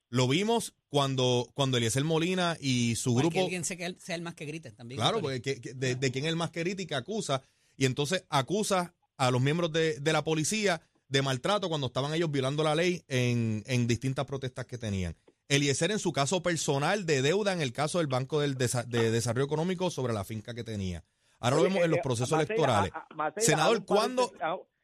Lo 0.10 0.28
vimos 0.28 0.74
cuando, 0.90 1.50
cuando 1.54 1.78
Eliezer 1.78 2.04
Molina 2.04 2.58
y 2.60 2.96
su 2.96 3.16
grupo... 3.16 3.32
Que 3.32 3.42
alguien 3.42 3.66
sea 3.66 4.16
el 4.16 4.22
más 4.22 4.36
que 4.36 4.46
grite 4.46 4.72
también. 4.72 5.00
Claro, 5.00 5.22
porque 5.22 5.60
de, 5.76 5.96
de, 5.96 6.12
quién 6.12 6.26
es 6.26 6.30
el 6.30 6.36
más 6.36 6.52
que 6.52 6.62
grita 6.62 6.84
y 6.84 6.86
que 6.86 6.96
acusa. 6.96 7.42
Y 7.78 7.86
entonces 7.86 8.24
acusa 8.30 8.94
a 9.18 9.32
los 9.32 9.42
miembros 9.42 9.72
de, 9.72 10.00
la 10.04 10.24
policía 10.24 10.82
de 11.08 11.22
maltrato 11.22 11.68
cuando 11.68 11.88
estaban 11.88 12.14
ellos 12.14 12.32
violando 12.32 12.64
la 12.64 12.76
ley 12.76 13.04
en, 13.08 13.64
en 13.66 13.88
distintas 13.88 14.26
protestas 14.26 14.66
que 14.66 14.78
tenían. 14.78 15.16
Eliezer 15.50 15.92
en 15.92 16.00
su 16.00 16.14
caso 16.14 16.42
personal 16.42 17.06
de 17.06 17.22
deuda 17.22 17.54
en 17.54 17.62
el 17.62 17.74
caso 17.74 17.98
del 17.98 18.08
Banco 18.08 18.40
del 18.40 18.56
de 18.56 19.12
Desarrollo 19.12 19.46
Económico 19.46 19.92
sobre 19.92 20.14
la 20.14 20.24
finca 20.24 20.54
que 20.54 20.64
tenía. 20.64 21.04
Ahora 21.44 21.58
lo 21.58 21.64
vemos 21.64 21.84
en 21.84 21.90
los 21.92 22.00
eh, 22.00 22.04
procesos 22.04 22.40
electorales. 22.40 22.92
Senador, 23.38 23.86
¿cuándo? 23.86 24.32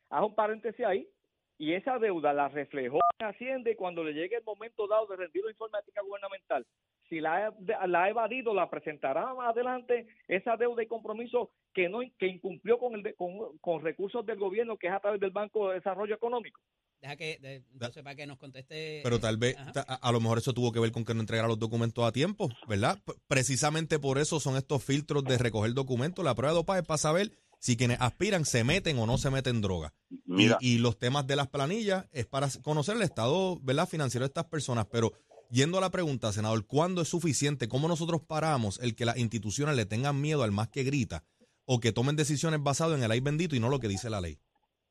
Haz 0.09 0.23
un 0.23 0.35
paréntesis 0.35 0.85
ahí. 0.85 1.07
Y 1.57 1.73
esa 1.73 1.99
deuda 1.99 2.33
la 2.33 2.49
reflejó 2.49 2.99
en 3.19 3.27
Hacienda 3.27 3.69
y 3.69 3.75
cuando 3.75 4.03
le 4.03 4.13
llegue 4.13 4.37
el 4.37 4.43
momento 4.43 4.87
dado 4.87 5.07
de 5.07 5.17
rendir 5.17 5.43
la 5.43 5.51
informática 5.51 6.01
gubernamental, 6.01 6.65
si 7.09 7.19
la, 7.19 7.53
la 7.85 8.03
ha 8.03 8.09
evadido, 8.09 8.53
la 8.53 8.69
presentará 8.69 9.33
más 9.33 9.49
adelante 9.49 10.07
esa 10.27 10.55
deuda 10.55 10.83
y 10.83 10.87
compromiso 10.87 11.51
que 11.73 11.89
no 11.89 11.99
que 12.17 12.27
incumplió 12.27 12.77
con, 12.77 12.95
el 12.95 13.15
con, 13.15 13.57
con 13.59 13.81
recursos 13.81 14.25
del 14.25 14.37
gobierno, 14.37 14.77
que 14.77 14.87
es 14.87 14.93
a 14.93 14.99
través 14.99 15.19
del 15.19 15.31
Banco 15.31 15.69
de 15.69 15.75
Desarrollo 15.75 16.15
Económico. 16.15 16.61
Deja 17.01 17.15
que, 17.15 17.63
entonces, 17.71 18.03
para 18.03 18.15
que 18.15 18.27
nos 18.27 18.37
conteste. 18.37 18.99
Pero 19.03 19.19
tal 19.19 19.37
vez, 19.37 19.55
a, 19.57 20.11
lo 20.11 20.19
mejor 20.19 20.39
eso 20.39 20.53
tuvo 20.53 20.71
que 20.71 20.79
ver 20.79 20.91
con 20.91 21.05
que 21.05 21.13
no 21.13 21.21
entregara 21.21 21.47
los 21.47 21.59
documentos 21.59 22.05
a 22.05 22.11
tiempo, 22.11 22.49
¿verdad? 22.67 23.01
precisamente 23.27 23.99
por 23.99 24.17
eso 24.17 24.39
son 24.39 24.57
estos 24.57 24.83
filtros 24.83 25.23
de 25.23 25.37
recoger 25.37 25.73
documentos. 25.73 26.25
La 26.25 26.35
prueba 26.35 26.51
de 26.51 26.57
dopaje 26.57 26.81
es 26.81 26.85
para 26.85 26.97
saber 26.97 27.31
si 27.59 27.77
quienes 27.77 28.01
aspiran 28.01 28.43
se 28.45 28.63
meten 28.63 28.99
o 28.99 29.05
no 29.05 29.17
se 29.17 29.29
meten 29.29 29.61
droga. 29.61 29.93
Y, 30.27 30.49
y, 30.59 30.77
los 30.79 30.97
temas 30.97 31.25
de 31.25 31.35
las 31.35 31.47
planillas 31.47 32.05
es 32.11 32.25
para 32.25 32.49
conocer 32.61 32.97
el 32.97 33.01
estado, 33.01 33.59
¿verdad? 33.61 33.87
Financiero 33.87 34.23
de 34.23 34.27
estas 34.27 34.45
personas. 34.45 34.87
Pero 34.91 35.13
yendo 35.49 35.77
a 35.77 35.81
la 35.81 35.91
pregunta, 35.91 36.33
senador, 36.33 36.65
¿cuándo 36.65 37.01
es 37.01 37.07
suficiente? 37.07 37.69
¿Cómo 37.69 37.87
nosotros 37.87 38.21
paramos 38.27 38.79
el 38.81 38.95
que 38.95 39.05
las 39.05 39.17
instituciones 39.17 39.75
le 39.75 39.85
tengan 39.85 40.19
miedo 40.19 40.43
al 40.43 40.51
más 40.51 40.67
que 40.67 40.83
grita 40.83 41.23
o 41.65 41.79
que 41.79 41.91
tomen 41.91 42.15
decisiones 42.15 42.61
basadas 42.61 42.97
en 42.97 43.03
el 43.03 43.11
ay 43.11 43.19
bendito 43.19 43.55
y 43.55 43.59
no 43.59 43.69
lo 43.69 43.79
que 43.79 43.87
dice 43.87 44.09
la 44.09 44.21
ley? 44.21 44.39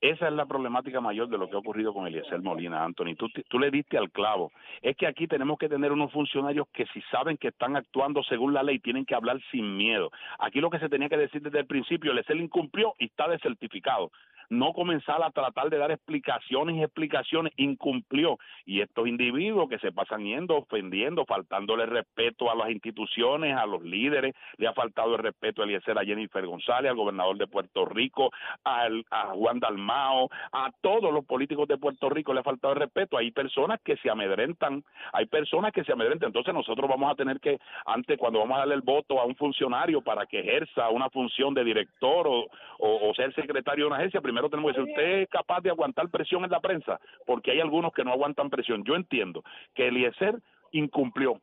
Esa 0.01 0.29
es 0.29 0.33
la 0.33 0.47
problemática 0.47 1.01
mayor 1.01 1.29
de 1.29 1.39
lo 1.39 1.49
que 1.49 1.57
ha 1.57 1.59
ocurrido 1.59 1.93
con 1.93 2.07
Eliezer 2.07 2.41
Molina, 2.41 2.85
Anthony. 2.85 3.17
Tú, 3.17 3.29
tú 3.49 3.59
le 3.59 3.71
diste 3.71 3.99
al 3.99 4.13
clavo. 4.13 4.53
Es 4.81 4.97
que 4.97 5.09
aquí 5.09 5.27
tenemos 5.27 5.59
que 5.59 5.69
tener 5.69 5.91
unos 5.91 6.13
funcionarios 6.13 6.69
que 6.73 6.87
si 6.87 7.01
saben 7.11 7.37
que 7.37 7.49
están 7.49 7.77
actuando 7.77 8.23
según 8.23 8.55
la 8.55 8.63
ley, 8.63 8.79
tienen 8.79 9.05
que 9.05 9.17
hablar 9.17 9.41
sin 9.51 9.77
miedo. 9.77 10.13
Aquí 10.39 10.61
lo 10.61 10.71
que 10.71 10.79
se 10.79 10.89
tenía 10.89 11.09
que 11.09 11.17
decir 11.17 11.43
desde 11.43 11.59
el 11.59 11.67
principio, 11.67 12.13
Eliezer 12.13 12.37
incumplió 12.37 12.95
y 12.99 13.07
está 13.07 13.27
desertificado. 13.27 14.13
No 14.49 14.73
comenzar 14.73 15.23
a 15.23 15.31
tratar 15.31 15.71
de 15.71 15.79
dar 15.79 15.91
explicaciones 15.91 16.77
y 16.77 16.83
explicaciones, 16.83 17.53
incumplió. 17.57 18.39
Y 18.65 18.81
estos 18.81 19.07
individuos 19.07 19.69
que 19.69 19.79
se 19.79 19.93
pasan 19.93 20.25
yendo, 20.25 20.57
ofendiendo, 20.57 21.25
faltándole 21.25 21.87
respeto 21.87 22.51
a 22.51 22.55
las 22.55 22.71
instituciones, 22.71 23.57
a 23.57 23.67
los 23.67 23.83
líderes, 23.83 24.35
le 24.57 24.67
ha 24.67 24.73
faltado 24.73 25.15
el 25.15 25.23
respeto 25.23 25.63
a 25.63 25.65
Eliezer, 25.65 25.99
a 25.99 26.05
Jennifer 26.05 26.45
González, 26.47 26.91
al 26.91 26.97
gobernador 26.97 27.37
de 27.37 27.47
Puerto 27.47 27.85
Rico, 27.85 28.31
a 28.65 28.89
Juan 29.35 29.61
Dalmao, 29.61 30.29
a 30.53 30.71
todos 30.81 31.13
los 31.13 31.25
políticos 31.25 31.69
de 31.69 31.79
Puerto 31.79 32.09
Rico 32.09 32.33
le 32.33 32.41
ha 32.41 32.45
faltado 32.45 32.75
el 32.75 32.81
respeto. 32.81 33.19
Hay 33.19 33.31
personas 33.31 33.81
que 33.83 33.97
se 33.97 34.11
amedrentan, 34.11 34.85
hay 35.13 35.27
personas 35.27 35.73
que 35.73 35.85
se 35.85 35.93
amedrentan. 35.93 36.29
Entonces 36.29 36.55
nosotros 36.55 36.89
vamos 36.89 37.11
a 37.11 37.15
tener 37.15 37.41
que, 37.41 37.59
antes 37.87 38.19
cuando 38.19 38.41
vamos 38.41 38.57
a 38.57 38.61
darle 38.61 38.75
el 38.75 38.83
voto 38.83 39.21
a 39.21 39.25
un 39.25 39.37
funcionario 39.37 40.01
para 40.03 40.27
que 40.27 40.41
ejerza 40.41 40.89
una 40.91 41.11
función 41.11 41.55
de 41.55 41.65
director 41.65 42.27
o, 42.27 42.47
o, 42.79 43.15
ser 43.15 43.35
secretario 43.35 43.85
de 43.85 43.89
una 43.89 43.97
agencia, 43.97 44.21
primero 44.21 44.38
tenemos 44.49 44.73
que 44.73 44.81
decir, 44.81 44.93
usted 44.93 45.19
es 45.23 45.29
capaz 45.29 45.61
de 45.61 45.71
aguantar 45.71 46.09
presión 46.09 46.45
en 46.45 46.51
la 46.51 46.61
prensa, 46.61 47.01
porque 47.27 47.51
hay 47.51 47.61
algunos 47.61 47.93
que 47.93 48.05
no 48.05 48.13
aguantan 48.13 48.51
presión. 48.51 48.85
Yo 48.85 48.95
entiendo 48.95 49.43
que 49.75 49.89
Eliezer 49.89 50.37
incumplió. 50.73 51.41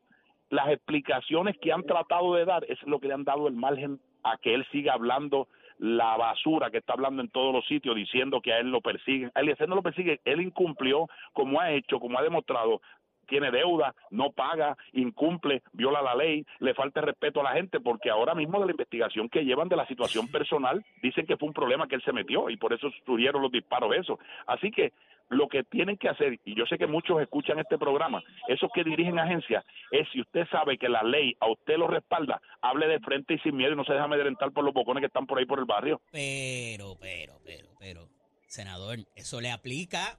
Las 0.48 0.68
explicaciones 0.68 1.56
que 1.58 1.72
han 1.72 1.82
tratado 1.82 2.34
de 2.34 2.44
dar 2.44 2.64
es 2.68 2.80
lo 2.84 3.00
que 3.00 3.08
le 3.08 3.14
han 3.14 3.24
dado 3.24 3.48
el 3.48 3.54
margen 3.54 4.00
a 4.22 4.36
que 4.38 4.54
él 4.54 4.64
siga 4.70 4.94
hablando 4.94 5.48
la 5.78 6.16
basura 6.16 6.70
que 6.70 6.78
está 6.78 6.94
hablando 6.94 7.20
en 7.22 7.28
todos 7.28 7.52
los 7.52 7.66
sitios 7.66 7.94
diciendo 7.94 8.40
que 8.40 8.52
a 8.52 8.58
él 8.58 8.70
lo 8.70 8.80
persiguen. 8.80 9.30
A 9.34 9.40
Eliezer 9.40 9.68
no 9.68 9.74
lo 9.74 9.82
persigue, 9.82 10.20
él 10.24 10.40
incumplió 10.40 11.08
como 11.32 11.60
ha 11.60 11.72
hecho, 11.72 12.00
como 12.00 12.18
ha 12.18 12.22
demostrado 12.22 12.80
tiene 13.26 13.50
deuda, 13.50 13.94
no 14.10 14.30
paga, 14.30 14.76
incumple, 14.92 15.62
viola 15.72 16.02
la 16.02 16.14
ley, 16.14 16.44
le 16.60 16.74
falta 16.74 17.00
respeto 17.00 17.40
a 17.40 17.44
la 17.44 17.52
gente, 17.52 17.80
porque 17.80 18.10
ahora 18.10 18.34
mismo 18.34 18.58
de 18.60 18.66
la 18.66 18.72
investigación 18.72 19.28
que 19.28 19.44
llevan 19.44 19.68
de 19.68 19.76
la 19.76 19.86
situación 19.86 20.28
personal, 20.28 20.84
dicen 21.02 21.26
que 21.26 21.36
fue 21.36 21.48
un 21.48 21.54
problema 21.54 21.88
que 21.88 21.96
él 21.96 22.02
se 22.04 22.12
metió 22.12 22.50
y 22.50 22.56
por 22.56 22.72
eso 22.72 22.90
surgieron 23.04 23.42
los 23.42 23.52
disparos 23.52 23.94
eso. 23.94 24.18
Así 24.46 24.70
que 24.70 24.92
lo 25.28 25.48
que 25.48 25.64
tienen 25.64 25.96
que 25.96 26.08
hacer, 26.08 26.38
y 26.44 26.56
yo 26.56 26.66
sé 26.66 26.78
que 26.78 26.86
muchos 26.86 27.20
escuchan 27.20 27.58
este 27.58 27.78
programa, 27.78 28.22
esos 28.48 28.70
que 28.72 28.84
dirigen 28.84 29.18
agencias, 29.18 29.64
es 29.90 30.06
si 30.12 30.20
usted 30.20 30.46
sabe 30.50 30.78
que 30.78 30.88
la 30.88 31.02
ley 31.02 31.36
a 31.40 31.50
usted 31.50 31.76
lo 31.76 31.88
respalda, 31.88 32.40
hable 32.60 32.86
de 32.86 33.00
frente 33.00 33.34
y 33.34 33.38
sin 33.40 33.56
miedo 33.56 33.72
y 33.72 33.76
no 33.76 33.84
se 33.84 33.92
deja 33.92 34.04
amedrentar 34.04 34.52
por 34.52 34.64
los 34.64 34.72
bocones 34.72 35.00
que 35.00 35.06
están 35.06 35.26
por 35.26 35.38
ahí 35.38 35.46
por 35.46 35.58
el 35.58 35.64
barrio. 35.64 36.00
Pero, 36.12 36.96
pero, 37.00 37.40
pero, 37.44 37.68
pero, 37.78 38.08
senador, 38.46 38.98
eso 39.16 39.40
le 39.40 39.50
aplica. 39.50 40.18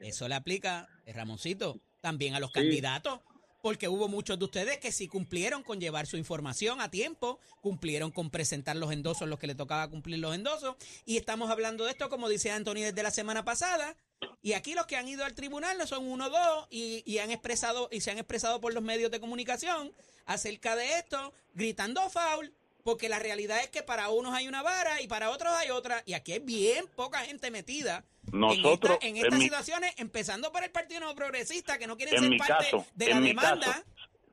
Eso 0.00 0.28
le 0.28 0.34
aplica, 0.34 0.86
Ramoncito 1.06 1.76
también 2.00 2.34
a 2.34 2.40
los 2.40 2.50
candidatos, 2.50 3.20
porque 3.62 3.88
hubo 3.88 4.08
muchos 4.08 4.38
de 4.38 4.44
ustedes 4.44 4.78
que 4.78 4.92
sí 4.92 5.08
cumplieron 5.08 5.62
con 5.62 5.80
llevar 5.80 6.06
su 6.06 6.16
información 6.16 6.80
a 6.80 6.90
tiempo, 6.90 7.38
cumplieron 7.60 8.10
con 8.10 8.30
presentar 8.30 8.76
los 8.76 8.92
endosos, 8.92 9.28
los 9.28 9.38
que 9.38 9.46
le 9.46 9.54
tocaba 9.54 9.88
cumplir 9.88 10.18
los 10.18 10.34
endosos, 10.34 10.76
y 11.04 11.16
estamos 11.16 11.50
hablando 11.50 11.84
de 11.84 11.90
esto, 11.90 12.08
como 12.08 12.28
dice 12.28 12.50
Anthony 12.50 12.80
desde 12.80 13.02
la 13.02 13.10
semana 13.10 13.44
pasada, 13.44 13.96
y 14.42 14.52
aquí 14.52 14.74
los 14.74 14.86
que 14.86 14.96
han 14.96 15.08
ido 15.08 15.24
al 15.24 15.34
tribunal 15.34 15.78
no 15.78 15.86
son 15.86 16.06
uno 16.06 16.26
o 16.26 16.30
dos 16.30 16.66
y, 16.70 17.02
y, 17.06 17.18
han 17.18 17.30
expresado 17.30 17.88
y 17.90 18.00
se 18.00 18.10
han 18.10 18.18
expresado 18.18 18.60
por 18.60 18.74
los 18.74 18.82
medios 18.82 19.10
de 19.10 19.20
comunicación 19.20 19.92
acerca 20.26 20.76
de 20.76 20.98
esto, 20.98 21.32
gritando 21.54 22.08
foul, 22.10 22.52
porque 22.82 23.08
la 23.08 23.18
realidad 23.18 23.60
es 23.62 23.68
que 23.68 23.82
para 23.82 24.10
unos 24.10 24.34
hay 24.34 24.48
una 24.48 24.62
vara 24.62 25.00
y 25.00 25.08
para 25.08 25.30
otros 25.30 25.52
hay 25.54 25.70
otra, 25.70 26.02
y 26.06 26.14
aquí 26.14 26.32
hay 26.32 26.38
bien 26.38 26.86
poca 26.96 27.20
gente 27.20 27.50
metida 27.50 28.04
nosotros, 28.32 28.98
en, 29.02 29.16
estas 29.16 29.38
situaciones, 29.38 29.94
empezando 29.98 30.52
por 30.52 30.62
el 30.62 30.70
Partido 30.70 31.00
No 31.00 31.14
Progresista, 31.14 31.78
que 31.78 31.86
no 31.86 31.96
quieren 31.96 32.18
ser 32.18 32.36
parte 32.38 32.76
de 32.94 33.08
la 33.08 33.20
demanda. 33.20 33.84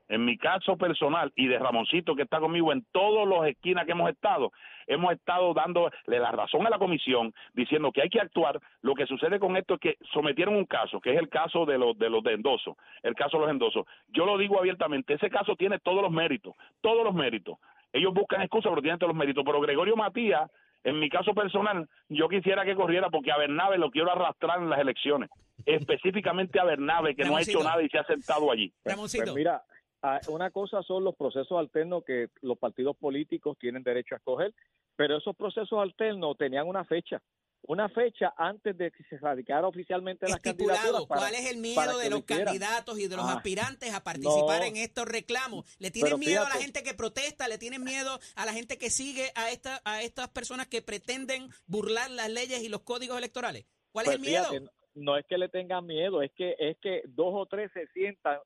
en 0.08 0.24
mi 0.24 0.38
caso 0.38 0.76
personal 0.76 1.32
y 1.36 1.48
de 1.48 1.58
Ramoncito 1.58 2.14
que 2.14 2.22
está 2.22 2.40
conmigo 2.40 2.72
en 2.72 2.84
todas 2.92 3.28
las 3.28 3.48
esquinas 3.50 3.84
que 3.84 3.92
hemos 3.92 4.10
estado, 4.10 4.52
hemos 4.86 5.12
estado 5.12 5.52
dándole 5.54 5.90
la 6.06 6.32
razón 6.32 6.66
a 6.66 6.70
la 6.70 6.78
comisión 6.78 7.34
diciendo 7.52 7.92
que 7.92 8.02
hay 8.02 8.08
que 8.08 8.20
actuar. 8.20 8.60
Lo 8.82 8.94
que 8.94 9.06
sucede 9.06 9.38
con 9.38 9.56
esto 9.56 9.74
es 9.74 9.80
que 9.80 9.96
sometieron 10.12 10.56
un 10.56 10.64
caso, 10.64 11.00
que 11.00 11.12
es 11.12 11.18
el 11.18 11.28
caso 11.28 11.66
de 11.66 11.78
los 11.78 11.96
de 11.98 12.08
los 12.08 12.22
de 12.24 12.32
endosos, 12.34 12.76
el 13.02 13.14
caso 13.14 13.36
de 13.36 13.42
los 13.44 13.50
endosos. 13.50 13.86
Yo 14.08 14.24
lo 14.24 14.38
digo 14.38 14.58
abiertamente, 14.58 15.14
ese 15.14 15.30
caso 15.30 15.54
tiene 15.56 15.78
todos 15.78 16.02
los 16.02 16.10
méritos, 16.10 16.54
todos 16.80 17.04
los 17.04 17.14
méritos. 17.14 17.58
Ellos 17.92 18.12
buscan 18.12 18.42
excusas, 18.42 18.70
pero 18.70 18.82
tienen 18.82 18.98
todos 18.98 19.10
los 19.10 19.18
méritos. 19.18 19.44
Pero 19.44 19.60
Gregorio 19.60 19.96
Matías 19.96 20.50
en 20.84 20.98
mi 20.98 21.08
caso 21.08 21.34
personal, 21.34 21.88
yo 22.08 22.28
quisiera 22.28 22.64
que 22.64 22.76
corriera 22.76 23.10
porque 23.10 23.32
a 23.32 23.38
Bernabe 23.38 23.78
lo 23.78 23.90
quiero 23.90 24.10
arrastrar 24.10 24.60
en 24.60 24.70
las 24.70 24.80
elecciones. 24.80 25.30
Específicamente 25.66 26.60
a 26.60 26.64
Bernabe, 26.64 27.14
que 27.14 27.24
no 27.24 27.36
ha 27.36 27.42
hecho 27.42 27.62
nada 27.62 27.82
y 27.82 27.88
se 27.88 27.98
ha 27.98 28.04
sentado 28.04 28.50
allí. 28.50 28.72
Pues, 28.82 28.96
pues 28.96 29.34
mira, 29.34 29.62
ah, 30.02 30.20
una 30.28 30.50
cosa 30.50 30.82
son 30.82 31.04
los 31.04 31.16
procesos 31.16 31.58
alternos 31.58 32.04
que 32.04 32.28
los 32.42 32.58
partidos 32.58 32.96
políticos 32.96 33.56
tienen 33.58 33.82
derecho 33.82 34.14
a 34.14 34.18
escoger, 34.18 34.54
pero 34.96 35.18
esos 35.18 35.36
procesos 35.36 35.78
alternos 35.80 36.36
tenían 36.36 36.66
una 36.66 36.84
fecha 36.84 37.20
una 37.62 37.88
fecha 37.88 38.32
antes 38.36 38.76
de 38.76 38.90
que 38.90 39.04
se 39.04 39.18
radicara 39.18 39.66
oficialmente 39.66 40.26
las 40.28 40.40
candidaturas. 40.40 41.06
¿Cuál 41.06 41.34
es 41.34 41.50
el 41.50 41.58
miedo 41.58 41.98
de 41.98 42.10
los 42.10 42.24
candidatos 42.24 42.98
y 42.98 43.08
de 43.08 43.16
los 43.16 43.26
ah, 43.26 43.34
aspirantes 43.34 43.92
a 43.94 44.02
participar 44.02 44.62
en 44.62 44.76
estos 44.76 45.06
reclamos? 45.06 45.64
¿Le 45.78 45.90
tienen 45.90 46.18
miedo 46.18 46.44
a 46.44 46.48
la 46.48 46.56
gente 46.56 46.82
que 46.82 46.94
protesta? 46.94 47.48
¿Le 47.48 47.58
tienen 47.58 47.84
miedo 47.84 48.18
a 48.36 48.46
la 48.46 48.52
gente 48.52 48.78
que 48.78 48.90
sigue 48.90 49.30
a, 49.34 49.50
esta, 49.50 49.80
a 49.84 50.02
estas 50.02 50.28
personas 50.28 50.66
que 50.66 50.82
pretenden 50.82 51.48
burlar 51.66 52.10
las 52.10 52.30
leyes 52.30 52.62
y 52.62 52.68
los 52.68 52.82
códigos 52.82 53.18
electorales? 53.18 53.66
¿Cuál 53.92 54.06
es 54.06 54.16
pues 54.16 54.16
el 54.16 54.30
miedo? 54.30 54.70
no 54.94 55.16
es 55.16 55.24
que 55.26 55.38
le 55.38 55.48
tengan 55.48 55.86
miedo, 55.86 56.22
es 56.22 56.32
que 56.32 56.56
es 56.58 56.76
que 56.78 57.02
dos 57.06 57.32
o 57.32 57.46
tres 57.46 57.70
se 57.72 57.86
sientan, 57.88 58.38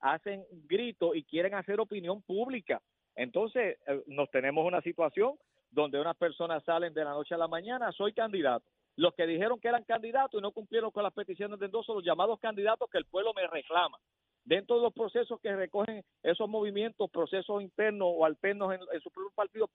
hacen 0.00 0.44
gritos 0.66 1.16
y 1.16 1.24
quieren 1.24 1.54
hacer 1.54 1.80
opinión 1.80 2.22
pública. 2.22 2.82
Entonces, 3.14 3.78
eh, 3.86 4.02
nos 4.06 4.30
tenemos 4.30 4.66
una 4.66 4.82
situación 4.82 5.36
donde 5.76 6.00
unas 6.00 6.16
personas 6.16 6.64
salen 6.64 6.94
de 6.94 7.04
la 7.04 7.10
noche 7.10 7.34
a 7.34 7.38
la 7.38 7.46
mañana, 7.46 7.92
soy 7.92 8.14
candidato. 8.14 8.64
Los 8.96 9.12
que 9.14 9.26
dijeron 9.26 9.60
que 9.60 9.68
eran 9.68 9.84
candidatos 9.84 10.40
y 10.40 10.42
no 10.42 10.50
cumplieron 10.50 10.90
con 10.90 11.02
las 11.02 11.12
peticiones 11.12 11.60
de 11.60 11.66
endoso, 11.66 11.94
los 11.94 12.02
llamados 12.02 12.40
candidatos 12.40 12.88
que 12.90 12.96
el 12.96 13.04
pueblo 13.04 13.34
me 13.34 13.46
reclama. 13.46 13.98
Dentro 14.46 14.76
de 14.76 14.82
los 14.82 14.94
procesos 14.94 15.40
que 15.40 15.54
recogen 15.54 16.04
esos 16.22 16.48
movimientos, 16.48 17.10
procesos 17.10 17.60
internos 17.60 18.08
o 18.12 18.24
alternos 18.24 18.72
en, 18.72 18.80
en 18.92 19.00
su 19.00 19.10
propio 19.10 19.32
partido 19.34 19.68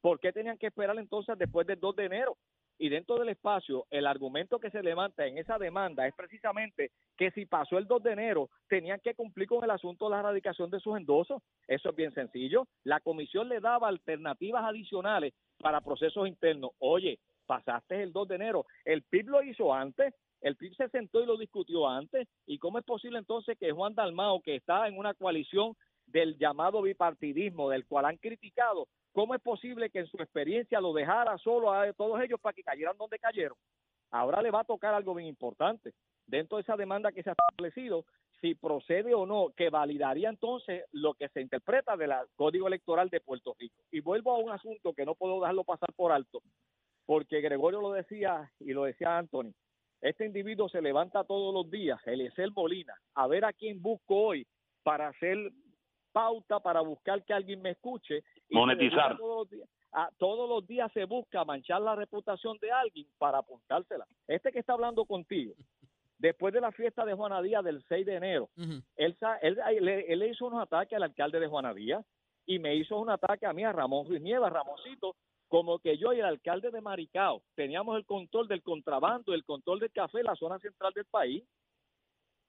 ¿por 0.00 0.18
qué 0.18 0.32
tenían 0.32 0.56
que 0.56 0.68
esperar 0.68 0.98
entonces 0.98 1.36
después 1.36 1.66
del 1.66 1.78
2 1.78 1.96
de 1.96 2.04
enero? 2.06 2.38
Y 2.78 2.88
dentro 2.88 3.16
del 3.16 3.28
espacio, 3.28 3.86
el 3.90 4.06
argumento 4.06 4.58
que 4.58 4.70
se 4.70 4.82
levanta 4.82 5.26
en 5.26 5.36
esa 5.36 5.58
demanda 5.58 6.06
es 6.06 6.14
precisamente 6.14 6.90
que 7.18 7.30
si 7.32 7.44
pasó 7.44 7.76
el 7.76 7.86
2 7.86 8.02
de 8.02 8.12
enero, 8.12 8.48
tenían 8.66 8.98
que 9.00 9.14
cumplir 9.14 9.46
con 9.46 9.62
el 9.62 9.70
asunto 9.70 10.06
de 10.06 10.12
la 10.12 10.20
erradicación 10.20 10.70
de 10.70 10.80
sus 10.80 10.96
endosos. 10.96 11.42
Eso 11.68 11.90
es 11.90 11.96
bien 11.96 12.14
sencillo. 12.14 12.66
La 12.84 13.00
comisión 13.00 13.50
le 13.50 13.60
daba 13.60 13.88
alternativas 13.88 14.64
adicionales 14.64 15.34
para 15.58 15.82
procesos 15.82 16.26
internos. 16.26 16.70
Oye, 16.78 17.18
pasaste 17.46 18.02
el 18.02 18.12
2 18.12 18.28
de 18.28 18.34
enero. 18.36 18.66
El 18.86 19.02
PIB 19.02 19.28
lo 19.28 19.42
hizo 19.42 19.72
antes, 19.74 20.14
el 20.42 20.56
PIB 20.56 20.74
se 20.74 20.88
sentó 20.90 21.22
y 21.22 21.26
lo 21.26 21.36
discutió 21.36 21.88
antes. 21.88 22.28
¿Y 22.46 22.58
cómo 22.58 22.78
es 22.78 22.84
posible 22.84 23.18
entonces 23.18 23.56
que 23.58 23.72
Juan 23.72 23.94
Dalmao, 23.94 24.42
que 24.42 24.56
está 24.56 24.86
en 24.86 24.98
una 24.98 25.14
coalición 25.14 25.74
del 26.06 26.36
llamado 26.36 26.82
bipartidismo, 26.82 27.70
del 27.70 27.86
cual 27.86 28.04
han 28.04 28.18
criticado, 28.18 28.86
¿Cómo 29.12 29.34
es 29.34 29.42
posible 29.42 29.90
que 29.90 30.00
en 30.00 30.06
su 30.06 30.16
experiencia 30.16 30.80
lo 30.80 30.94
dejara 30.94 31.36
solo 31.38 31.70
a 31.70 31.92
todos 31.92 32.20
ellos 32.22 32.40
para 32.40 32.54
que 32.54 32.62
cayeran 32.62 32.96
donde 32.96 33.18
cayeron? 33.18 33.56
Ahora 34.10 34.40
le 34.40 34.50
va 34.50 34.60
a 34.60 34.64
tocar 34.64 34.94
algo 34.94 35.14
bien 35.14 35.28
importante. 35.28 35.92
Dentro 36.26 36.56
de 36.56 36.62
esa 36.62 36.76
demanda 36.76 37.12
que 37.12 37.22
se 37.22 37.30
ha 37.30 37.34
establecido, 37.34 38.06
si 38.40 38.54
procede 38.54 39.12
o 39.14 39.26
no, 39.26 39.50
que 39.54 39.68
validaría 39.68 40.30
entonces 40.30 40.84
lo 40.92 41.12
que 41.14 41.28
se 41.28 41.42
interpreta 41.42 41.96
del 41.96 42.12
Código 42.34 42.66
Electoral 42.66 43.10
de 43.10 43.20
Puerto 43.20 43.54
Rico. 43.58 43.76
Y 43.90 44.00
vuelvo 44.00 44.32
a 44.32 44.38
un 44.38 44.50
asunto 44.50 44.94
que 44.94 45.04
no 45.04 45.14
puedo 45.14 45.40
dejarlo 45.40 45.64
pasar 45.64 45.92
por 45.94 46.10
alto, 46.10 46.40
porque 47.04 47.42
Gregorio 47.42 47.82
lo 47.82 47.92
decía 47.92 48.50
y 48.60 48.72
lo 48.72 48.84
decía 48.84 49.18
Anthony. 49.18 49.52
Este 50.02 50.26
individuo 50.26 50.68
se 50.68 50.82
levanta 50.82 51.24
todos 51.24 51.54
los 51.54 51.70
días, 51.70 51.98
Eliezer 52.04 52.50
Molina, 52.50 52.94
a 53.14 53.28
ver 53.28 53.44
a 53.44 53.52
quién 53.52 53.80
busco 53.80 54.16
hoy 54.16 54.46
para 54.82 55.08
hacer 55.08 55.38
pauta 56.12 56.60
para 56.60 56.80
buscar 56.80 57.24
que 57.24 57.32
alguien 57.32 57.62
me 57.62 57.70
escuche. 57.70 58.22
Y 58.48 58.56
Monetizar. 58.56 59.16
Todos 60.18 60.48
los, 60.48 60.66
días, 60.66 60.90
se 60.92 61.04
busca 61.04 61.44
manchar 61.44 61.82
la 61.82 61.94
reputación 61.94 62.56
de 62.60 62.72
alguien 62.72 63.06
para 63.18 63.38
apuntársela. 63.38 64.06
Este 64.26 64.50
que 64.50 64.60
está 64.60 64.72
hablando 64.72 65.04
contigo, 65.04 65.54
después 66.18 66.54
de 66.54 66.62
la 66.62 66.72
fiesta 66.72 67.04
de 67.04 67.14
Juana 67.14 67.42
Díaz 67.42 67.62
del 67.62 67.84
6 67.88 68.06
de 68.06 68.14
enero, 68.14 68.48
él, 68.96 69.16
él, 69.42 70.18
le 70.18 70.28
hizo 70.28 70.46
unos 70.46 70.62
ataques 70.62 70.96
al 70.96 71.02
alcalde 71.02 71.40
de 71.40 71.46
Juana 71.46 71.74
Díaz 71.74 72.04
y 72.46 72.58
me 72.58 72.74
hizo 72.74 72.98
un 72.98 73.10
ataque 73.10 73.46
a 73.46 73.52
mí, 73.52 73.64
a 73.64 73.72
Ramón 73.72 74.06
Ruiz 74.08 74.22
Nieva, 74.22 74.48
Ramoncito, 74.48 75.14
como 75.52 75.80
que 75.80 75.98
yo 75.98 76.14
y 76.14 76.18
el 76.18 76.24
alcalde 76.24 76.70
de 76.70 76.80
Maricao 76.80 77.42
teníamos 77.54 77.98
el 77.98 78.06
control 78.06 78.48
del 78.48 78.62
contrabando, 78.62 79.34
el 79.34 79.44
control 79.44 79.80
del 79.80 79.92
café 79.92 80.20
en 80.20 80.24
la 80.24 80.34
zona 80.34 80.58
central 80.58 80.94
del 80.94 81.04
país. 81.04 81.44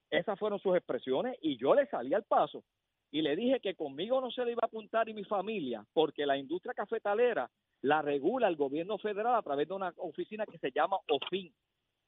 Esas 0.10 0.39
fueron 0.39 0.57
sus 0.60 0.77
expresiones 0.77 1.38
y 1.41 1.57
yo 1.57 1.75
le 1.75 1.86
salí 1.88 2.13
al 2.13 2.24
paso 2.24 2.63
y 3.12 3.22
le 3.22 3.36
dije 3.36 3.60
que 3.60 3.75
conmigo 3.75 4.22
no 4.22 4.31
se 4.31 4.45
le 4.45 4.53
iba 4.53 4.62
a 4.63 4.67
apuntar 4.67 5.10
y 5.10 5.13
mi 5.13 5.25
familia, 5.25 5.86
porque 5.91 6.25
la 6.25 6.38
industria 6.38 6.74
cafetalera 6.74 7.51
la 7.81 8.01
regula 8.01 8.48
el 8.48 8.55
gobierno 8.55 8.98
federal 8.98 9.36
a 9.36 9.41
través 9.41 9.67
de 9.67 9.74
una 9.74 9.93
oficina 9.98 10.45
que 10.45 10.57
se 10.57 10.72
llama 10.72 10.95
OFIN. 11.10 11.53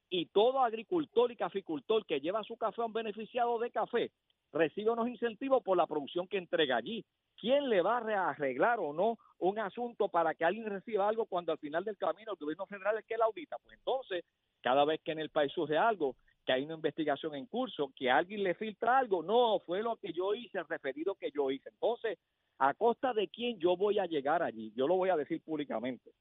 Y 0.10 0.28
todo 0.28 0.62
agricultor 0.62 1.30
y 1.30 1.36
caficultor 1.36 2.06
que 2.06 2.22
lleva 2.22 2.42
su 2.46 2.56
café 2.56 2.82
a 2.82 2.86
un 2.86 2.94
beneficiado 2.94 3.60
de 3.60 3.70
café 3.70 4.12
recibe 4.54 4.92
unos 4.92 5.10
incentivos 5.10 5.62
por 5.62 5.76
la 5.76 5.88
producción 5.88 6.26
que 6.26 6.38
entrega 6.38 6.78
allí. 6.78 7.04
¿Quién 7.40 7.70
le 7.70 7.82
va 7.82 7.98
a 7.98 8.30
arreglar 8.30 8.80
o 8.80 8.94
no 8.94 9.18
un 9.40 9.60
asunto 9.60 10.08
para 10.08 10.34
que 10.34 10.46
alguien 10.46 10.66
reciba 10.66 11.08
algo 11.08 11.26
cuando 11.26 11.52
al 11.52 11.58
final 11.58 11.84
del 11.84 11.98
camino 11.98 12.32
el 12.32 12.38
gobierno 12.38 12.66
federal 12.66 12.98
es 12.98 13.06
que 13.06 13.18
la 13.18 13.26
audita? 13.26 13.58
Pues 13.64 13.78
entonces, 13.78 14.24
cada 14.62 14.86
vez 14.86 15.02
que 15.04 15.12
en 15.12 15.20
el 15.20 15.30
país 15.30 15.52
surge 15.52 15.78
algo, 15.78 16.16
que 16.46 16.54
hay 16.54 16.64
una 16.64 16.76
investigación 16.76 17.36
en 17.36 17.48
curso, 17.48 17.92
que 17.96 18.10
alguien 18.10 18.44
le 18.44 18.54
filtra 18.54 18.98
algo, 18.98 19.24
no, 19.24 19.60
fue 19.66 19.82
lo 19.82 19.96
que 19.98 20.14
yo 20.14 20.34
hice, 20.34 20.60
el 20.60 20.68
referido 20.68 21.16
que 21.16 21.32
yo 21.32 21.52
hice. 21.52 21.70
Entonces, 21.70 22.18
¿a 22.60 22.74
costa 22.74 23.14
de 23.14 23.28
quién 23.28 23.60
yo 23.60 23.76
voy 23.76 24.00
a 24.00 24.06
llegar 24.06 24.44
allí? 24.44 24.72
Yo 24.76 24.88
lo 24.88 24.96
voy 24.96 25.10
a 25.10 25.18
decir 25.18 25.42
públicamente. 25.42 26.12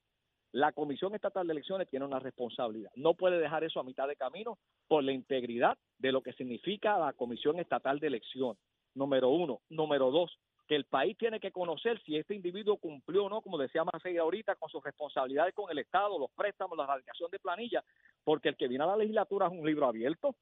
La 0.53 0.73
Comisión 0.73 1.15
Estatal 1.15 1.47
de 1.47 1.53
Elecciones 1.53 1.89
tiene 1.91 2.07
una 2.07 2.21
responsabilidad. 2.21 2.93
No 2.95 3.15
puede 3.15 3.39
dejar 3.39 3.65
eso 3.65 3.81
a 3.81 3.85
mitad 3.85 4.07
de 4.07 4.17
camino 4.17 4.57
por 4.87 5.03
la 5.03 5.13
integridad 5.13 5.77
de 5.99 6.13
lo 6.13 6.23
que 6.23 6.33
significa 6.33 6.97
la 6.97 7.13
Comisión 7.13 7.59
Estatal 7.59 7.99
de 7.99 8.07
Elecciones. 8.07 8.63
Número 8.95 9.31
uno. 9.31 9.61
Número 9.69 10.13
dos, 10.13 10.39
que 10.67 10.77
el 10.77 10.85
país 10.85 11.17
tiene 11.19 11.41
que 11.41 11.53
conocer 11.53 12.01
si 12.05 12.17
este 12.17 12.35
individuo 12.35 12.79
cumplió 12.79 13.25
o 13.25 13.29
no, 13.29 13.43
como 13.43 13.59
decía 13.59 13.85
Maceira 13.85 14.23
ahorita, 14.23 14.57
con 14.57 14.69
sus 14.71 14.83
responsabilidades 14.83 15.55
con 15.55 15.71
el 15.71 15.79
Estado, 15.79 16.19
los 16.19 16.31
préstamos, 16.31 16.77
la 16.79 16.87
radicación 16.87 17.31
de 17.31 17.39
planilla, 17.39 17.85
porque 18.23 18.49
el 18.49 18.57
que 18.57 18.69
viene 18.69 18.85
a 18.85 18.89
la 18.89 18.97
legislatura 18.97 19.47
es 19.47 19.53
un 19.53 19.67
libro 19.67 19.87
abierto. 19.87 20.35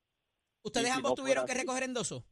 ¿Ustedes 0.62 0.87
si 0.87 0.93
ambos 0.93 1.12
no 1.12 1.14
tuvieron 1.17 1.45
que 1.45 1.55
recoger 1.55 1.83
endoso? 1.83 2.25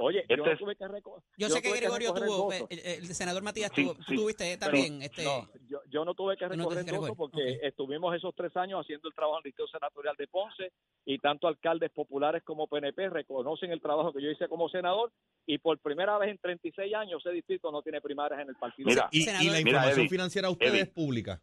Oye, 0.00 0.18
yo 0.28 0.34
Este 0.34 0.36
no 0.36 0.52
es- 0.52 0.58
tuve 0.60 0.76
que 0.76 0.86
recoger. 0.86 1.24
Yo, 1.36 1.48
sé 1.48 1.60
que 1.60 1.72
Gregorio 1.72 2.14
tuvo, 2.14 2.52
eh, 2.52 2.64
el, 2.70 2.78
el 2.78 3.06
senador 3.14 3.42
Matías 3.42 3.72
Sí, 3.74 3.82
tuvo, 3.82 3.94
tú 3.96 4.02
sí. 4.04 4.14
tuviste 4.14 4.44
Pero- 4.44 4.60
también, 4.60 5.02
este, 5.02 5.24
No, 5.24 5.48
yo, 5.68 5.80
yo 5.90 6.04
no 6.04 6.14
tuve 6.14 6.36
que 6.36 6.44
no 6.46 6.50
recoger 6.70 6.84
recoger, 6.86 7.14
porque 7.16 7.58
estuvimos 7.62 8.14
esos 8.14 8.32
tres 8.36 8.56
años 8.56 8.80
haciendo 8.80 9.08
el 9.08 9.14
trabajo 9.14 9.38
en 9.38 9.40
el 9.40 9.44
Distrito 9.50 9.68
Senatorial 9.72 10.14
de 10.16 10.28
Ponce 10.28 10.72
y 11.04 11.18
tanto 11.18 11.48
alcaldes 11.48 11.90
populares 11.90 12.44
como 12.44 12.68
PNP 12.68 13.08
reconocen 13.10 13.72
el 13.72 13.80
trabajo 13.80 14.12
que 14.12 14.22
yo 14.22 14.30
hice 14.30 14.46
como 14.46 14.68
senador 14.68 15.10
y 15.46 15.58
por 15.58 15.76
primera 15.78 16.16
vez 16.18 16.30
en 16.30 16.38
36 16.38 16.94
años 16.94 17.20
ese 17.24 17.34
distrito 17.34 17.72
no 17.72 17.82
tiene 17.82 18.00
primarias 18.00 18.40
en 18.40 18.50
el 18.50 18.54
partido. 18.54 18.88
Mira, 18.88 19.08
Y, 19.10 19.26
la 19.26 19.38
Mira, 19.40 19.58
información 19.60 19.98
Eddie, 20.00 20.08
financiera 20.08 20.46
de 20.48 20.52
ustedes 20.52 20.72
Eddie. 20.74 20.82
es 20.82 20.88
pública. 20.90 21.42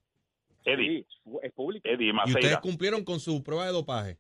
Eddie, 0.63 1.05
Sí, 1.23 1.29
es 1.43 1.51
público. 1.51 1.87
Eddie 1.89 2.11
Y 2.25 2.29
ustedes 2.31 2.57
cumplieron 2.59 3.03
con 3.03 3.19
su 3.19 3.43
prueba 3.43 3.65
de 3.65 3.71
dopaje. 3.73 4.17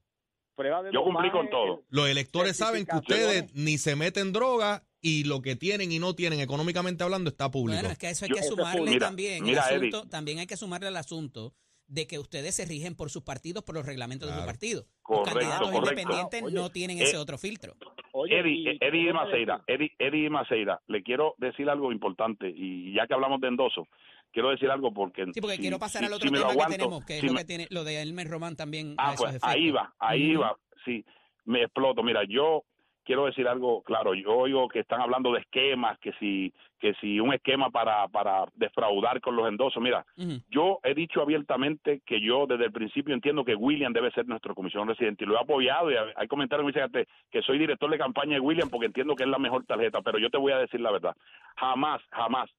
Prueba 0.55 0.83
de 0.83 0.91
yo 0.93 1.03
cumplí 1.03 1.31
con 1.31 1.49
todo. 1.49 1.83
Los 1.89 2.07
electores 2.07 2.57
saben 2.57 2.85
que 2.85 2.95
ustedes 2.95 3.53
ni 3.53 3.77
se 3.77 3.95
meten 3.95 4.31
droga 4.31 4.83
y 5.01 5.25
lo 5.25 5.41
que 5.41 5.55
tienen 5.55 5.91
y 5.91 5.99
no 5.99 6.15
tienen 6.15 6.39
económicamente 6.39 7.03
hablando 7.03 7.29
está 7.29 7.51
público. 7.51 7.79
Bueno, 7.79 7.91
es 7.91 7.97
que 7.97 8.07
a 8.07 8.09
eso 8.09 8.25
hay 8.25 8.31
que 8.31 8.43
sumarle. 8.43 8.89
Mira, 8.89 9.07
también 9.07 9.43
mira, 9.43 9.67
el 9.69 9.75
asunto, 9.75 10.09
también 10.09 10.39
hay 10.39 10.47
que 10.47 10.57
sumarle 10.57 10.87
al 10.87 10.97
asunto 10.97 11.53
de 11.87 12.07
que 12.07 12.17
ustedes 12.19 12.55
se 12.55 12.65
rigen 12.65 12.95
por 12.95 13.09
sus 13.09 13.23
partidos, 13.23 13.63
por 13.63 13.75
los 13.75 13.85
reglamentos 13.85 14.27
de 14.27 14.33
Claro. 14.33 14.43
su 14.43 14.47
partido. 14.47 14.85
Correcto, 15.03 15.29
los 15.29 15.33
candidatos 15.39 15.67
correcto. 15.71 15.91
independientes 15.91 16.43
Oye, 16.43 16.55
no 16.55 16.69
tienen 16.71 16.97
eh, 16.99 17.03
ese 17.03 17.17
otro 17.17 17.37
filtro. 17.37 17.75
Oye, 18.13 18.39
Eddie, 18.39 18.73
y- 18.73 18.77
Eddie 18.81 19.13
Maceira, 19.13 19.63
Eddie, 19.67 19.91
Eddie 19.99 20.29
Maceira, 20.29 20.81
le 20.87 21.03
quiero 21.03 21.35
decir 21.37 21.69
algo 21.69 21.91
importante 21.91 22.49
y 22.49 22.93
ya 22.93 23.05
que 23.05 23.13
hablamos 23.13 23.39
de 23.41 23.49
endoso, 23.49 23.87
quiero 24.31 24.49
decir 24.49 24.69
algo 24.71 24.93
porque 24.93 25.25
Sí, 25.33 25.41
porque 25.41 25.57
si- 25.57 25.61
quiero 25.61 25.77
pasar 25.79 26.03
al 26.05 26.13
otro 26.13 26.27
si 26.27 26.33
lo 26.33 26.39
tema 26.41 26.51
aguanto, 26.53 26.71
que 26.71 26.77
tenemos, 26.77 27.05
que 27.05 27.13
es 27.15 27.21
si 27.21 27.27
lo 27.27 27.33
me- 27.33 27.39
que 27.41 27.45
tiene 27.45 27.67
lo 27.69 27.83
de 27.83 28.01
Elmer 28.01 28.27
Román 28.29 28.55
también. 28.55 28.95
Ah, 28.97 29.13
pues 29.17 29.37
ahí 29.43 29.69
va, 29.71 29.93
ahí 29.99 30.35
va. 30.35 30.57
Sí, 30.85 31.05
me 31.45 31.63
exploto. 31.63 32.01
Mira, 32.03 32.21
yo 32.27 32.63
quiero 33.05 33.25
decir 33.25 33.47
algo 33.47 33.81
claro. 33.83 34.13
Yo 34.13 34.33
oigo 34.33 34.67
que 34.67 34.79
están 34.79 34.99
hablando 34.99 35.31
de 35.31 35.39
esquemas, 35.39 35.97
que 35.99 36.11
si 36.13 36.51
que 36.79 36.93
si 36.95 37.19
un 37.19 37.33
esquema 37.33 37.69
para 37.69 38.07
para 38.09 38.45
defraudar 38.55 39.21
con 39.21 39.35
los 39.35 39.47
endosos. 39.47 39.81
Mira, 39.81 40.05
yo 40.49 40.79
he 40.83 40.93
dicho 40.93 41.21
abiertamente 41.21 42.01
que 42.05 42.19
yo 42.19 42.47
desde 42.47 42.65
el 42.65 42.71
principio 42.71 43.13
entiendo 43.13 43.45
que 43.45 43.55
William 43.55 43.93
debe 43.93 44.11
ser 44.11 44.27
nuestro 44.27 44.53
comisionado 44.53 44.91
residente 44.91 45.23
y 45.23 45.27
lo 45.27 45.35
he 45.35 45.39
apoyado 45.39 45.91
y 45.91 45.95
hay 46.15 46.27
comentarios 46.27 46.69
que 46.69 46.79
me 46.79 46.87
dicen 46.87 47.07
que 47.31 47.41
soy 47.43 47.57
director 47.57 47.89
de 47.89 47.97
campaña 47.97 48.33
de 48.33 48.39
William 48.41 48.69
porque 48.69 48.87
entiendo 48.87 49.15
que 49.15 49.23
es 49.23 49.29
la 49.29 49.39
mejor 49.39 49.65
tarjeta, 49.65 50.01
pero 50.01 50.17
yo 50.17 50.29
te 50.29 50.37
voy 50.37 50.51
a 50.51 50.57
decir 50.57 50.81
la 50.81 50.91
verdad. 50.91 51.15
Jamás, 51.55 52.01
jamás 52.11 52.49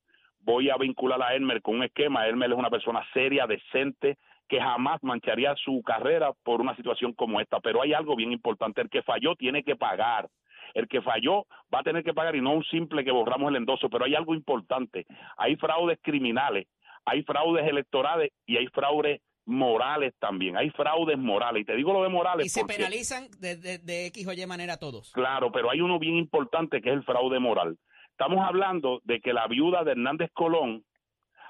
voy 0.40 0.70
a 0.70 0.76
vincular 0.76 1.20
a 1.20 1.34
Elmer 1.34 1.60
con 1.60 1.76
un 1.76 1.82
esquema. 1.82 2.26
Elmer 2.26 2.52
es 2.52 2.56
una 2.56 2.70
persona 2.70 3.04
seria, 3.12 3.46
decente, 3.46 4.16
que 4.48 4.60
jamás 4.60 5.02
mancharía 5.02 5.54
su 5.56 5.82
carrera 5.82 6.32
por 6.44 6.60
una 6.60 6.76
situación 6.76 7.12
como 7.12 7.40
esta. 7.40 7.60
Pero 7.60 7.82
hay 7.82 7.92
algo 7.92 8.14
bien 8.16 8.32
importante, 8.32 8.80
el 8.80 8.88
que 8.90 9.02
falló 9.02 9.34
tiene 9.36 9.62
que 9.62 9.76
pagar. 9.76 10.28
El 10.74 10.88
que 10.88 11.00
falló 11.02 11.46
va 11.74 11.80
a 11.80 11.82
tener 11.82 12.04
que 12.04 12.12
pagar 12.14 12.36
y 12.36 12.40
no 12.40 12.52
un 12.52 12.64
simple 12.64 13.04
que 13.04 13.10
borramos 13.10 13.48
el 13.50 13.56
endoso, 13.56 13.88
pero 13.88 14.04
hay 14.04 14.14
algo 14.14 14.34
importante. 14.34 15.06
Hay 15.36 15.56
fraudes 15.56 15.98
criminales, 16.02 16.66
hay 17.04 17.22
fraudes 17.22 17.66
electorales 17.66 18.30
y 18.46 18.56
hay 18.58 18.66
fraudes 18.68 19.20
morales 19.46 20.12
también. 20.18 20.56
Hay 20.56 20.70
fraudes 20.70 21.16
morales. 21.18 21.62
Y 21.62 21.64
te 21.64 21.76
digo 21.76 21.92
lo 21.92 22.02
de 22.02 22.08
morales 22.08 22.46
Y 22.46 22.48
se 22.48 22.60
porque- 22.60 22.76
penalizan 22.76 23.28
de, 23.38 23.56
de- 23.56 23.78
de 23.78 24.06
X 24.06 24.26
o 24.26 24.32
Y 24.32 24.44
manera 24.46 24.76
todos. 24.76 25.12
Claro, 25.12 25.50
pero 25.52 25.70
hay 25.70 25.80
uno 25.80 25.98
bien 25.98 26.16
importante 26.16 26.80
que 26.82 26.90
es 26.90 26.94
el 26.96 27.04
fraude 27.04 27.38
moral. 27.38 27.78
Estamos 28.10 28.44
hablando 28.44 29.00
de 29.04 29.20
que 29.20 29.32
la 29.32 29.46
viuda 29.46 29.84
de 29.84 29.92
Hernández 29.92 30.30
Colón, 30.32 30.84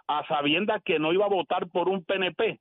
a 0.08 0.26
sabiendas 0.28 0.82
que 0.84 0.98
no 0.98 1.12
iba 1.12 1.24
a 1.24 1.28
votar 1.30 1.68
por 1.68 1.88
un 1.88 2.04
PNP, 2.04 2.60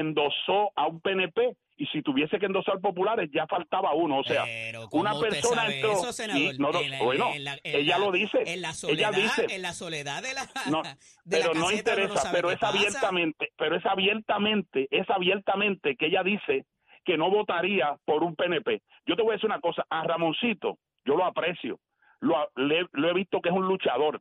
endosó 0.00 0.72
a 0.74 0.86
un 0.86 1.00
PNP 1.00 1.56
y 1.76 1.86
si 1.86 2.02
tuviese 2.02 2.38
que 2.38 2.46
endosar 2.46 2.80
populares 2.80 3.30
ya 3.32 3.46
faltaba 3.46 3.92
uno. 3.94 4.18
O 4.20 4.24
sea, 4.24 4.44
Pero, 4.44 4.88
¿cómo 4.88 5.02
una 5.02 5.18
persona 5.18 5.66
entró 5.72 5.92
eso, 5.92 6.12
senador? 6.12 6.54
y 6.54 6.58
no, 6.58 6.70
no, 6.72 6.80
En 6.80 6.90
la- 6.90 7.02
bueno, 7.02 7.30
en 7.34 7.44
la- 7.44 7.58
en 7.62 7.76
ella 7.80 7.98
la- 7.98 8.04
lo 8.06 8.12
dice. 8.12 8.38
En 8.46 8.60
la 8.62 8.68
ella 8.68 8.72
soledad, 8.74 9.12
dice. 9.12 9.46
en 9.54 9.62
la 9.62 9.72
soledad 9.72 10.22
de 10.22 10.34
la, 10.34 10.42
No, 10.70 10.82
de 10.82 11.38
la 11.38 11.46
pero 11.48 11.54
no 11.54 11.70
interesa, 11.70 12.30
pero 12.32 12.50
es 12.50 12.58
pasa. 12.58 12.76
abiertamente, 12.76 13.48
pero 13.56 13.76
es 13.76 13.84
abiertamente, 13.86 14.88
es 14.90 15.08
abiertamente 15.10 15.96
que 15.96 16.06
ella 16.06 16.22
dice 16.22 16.64
que 17.04 17.16
no 17.16 17.30
votaría 17.30 17.96
por 18.04 18.22
un 18.22 18.36
PNP. 18.36 18.80
Yo 19.06 19.16
te 19.16 19.22
voy 19.22 19.32
a 19.32 19.34
decir 19.34 19.46
una 19.50 19.60
cosa, 19.60 19.84
a 19.90 20.04
Ramoncito, 20.04 20.78
yo 21.04 21.16
lo 21.16 21.24
aprecio, 21.24 21.80
lo, 22.20 22.36
le- 22.56 22.86
lo 22.92 23.08
he 23.10 23.14
visto 23.14 23.40
que 23.40 23.48
es 23.48 23.54
un 23.54 23.66
luchador, 23.66 24.20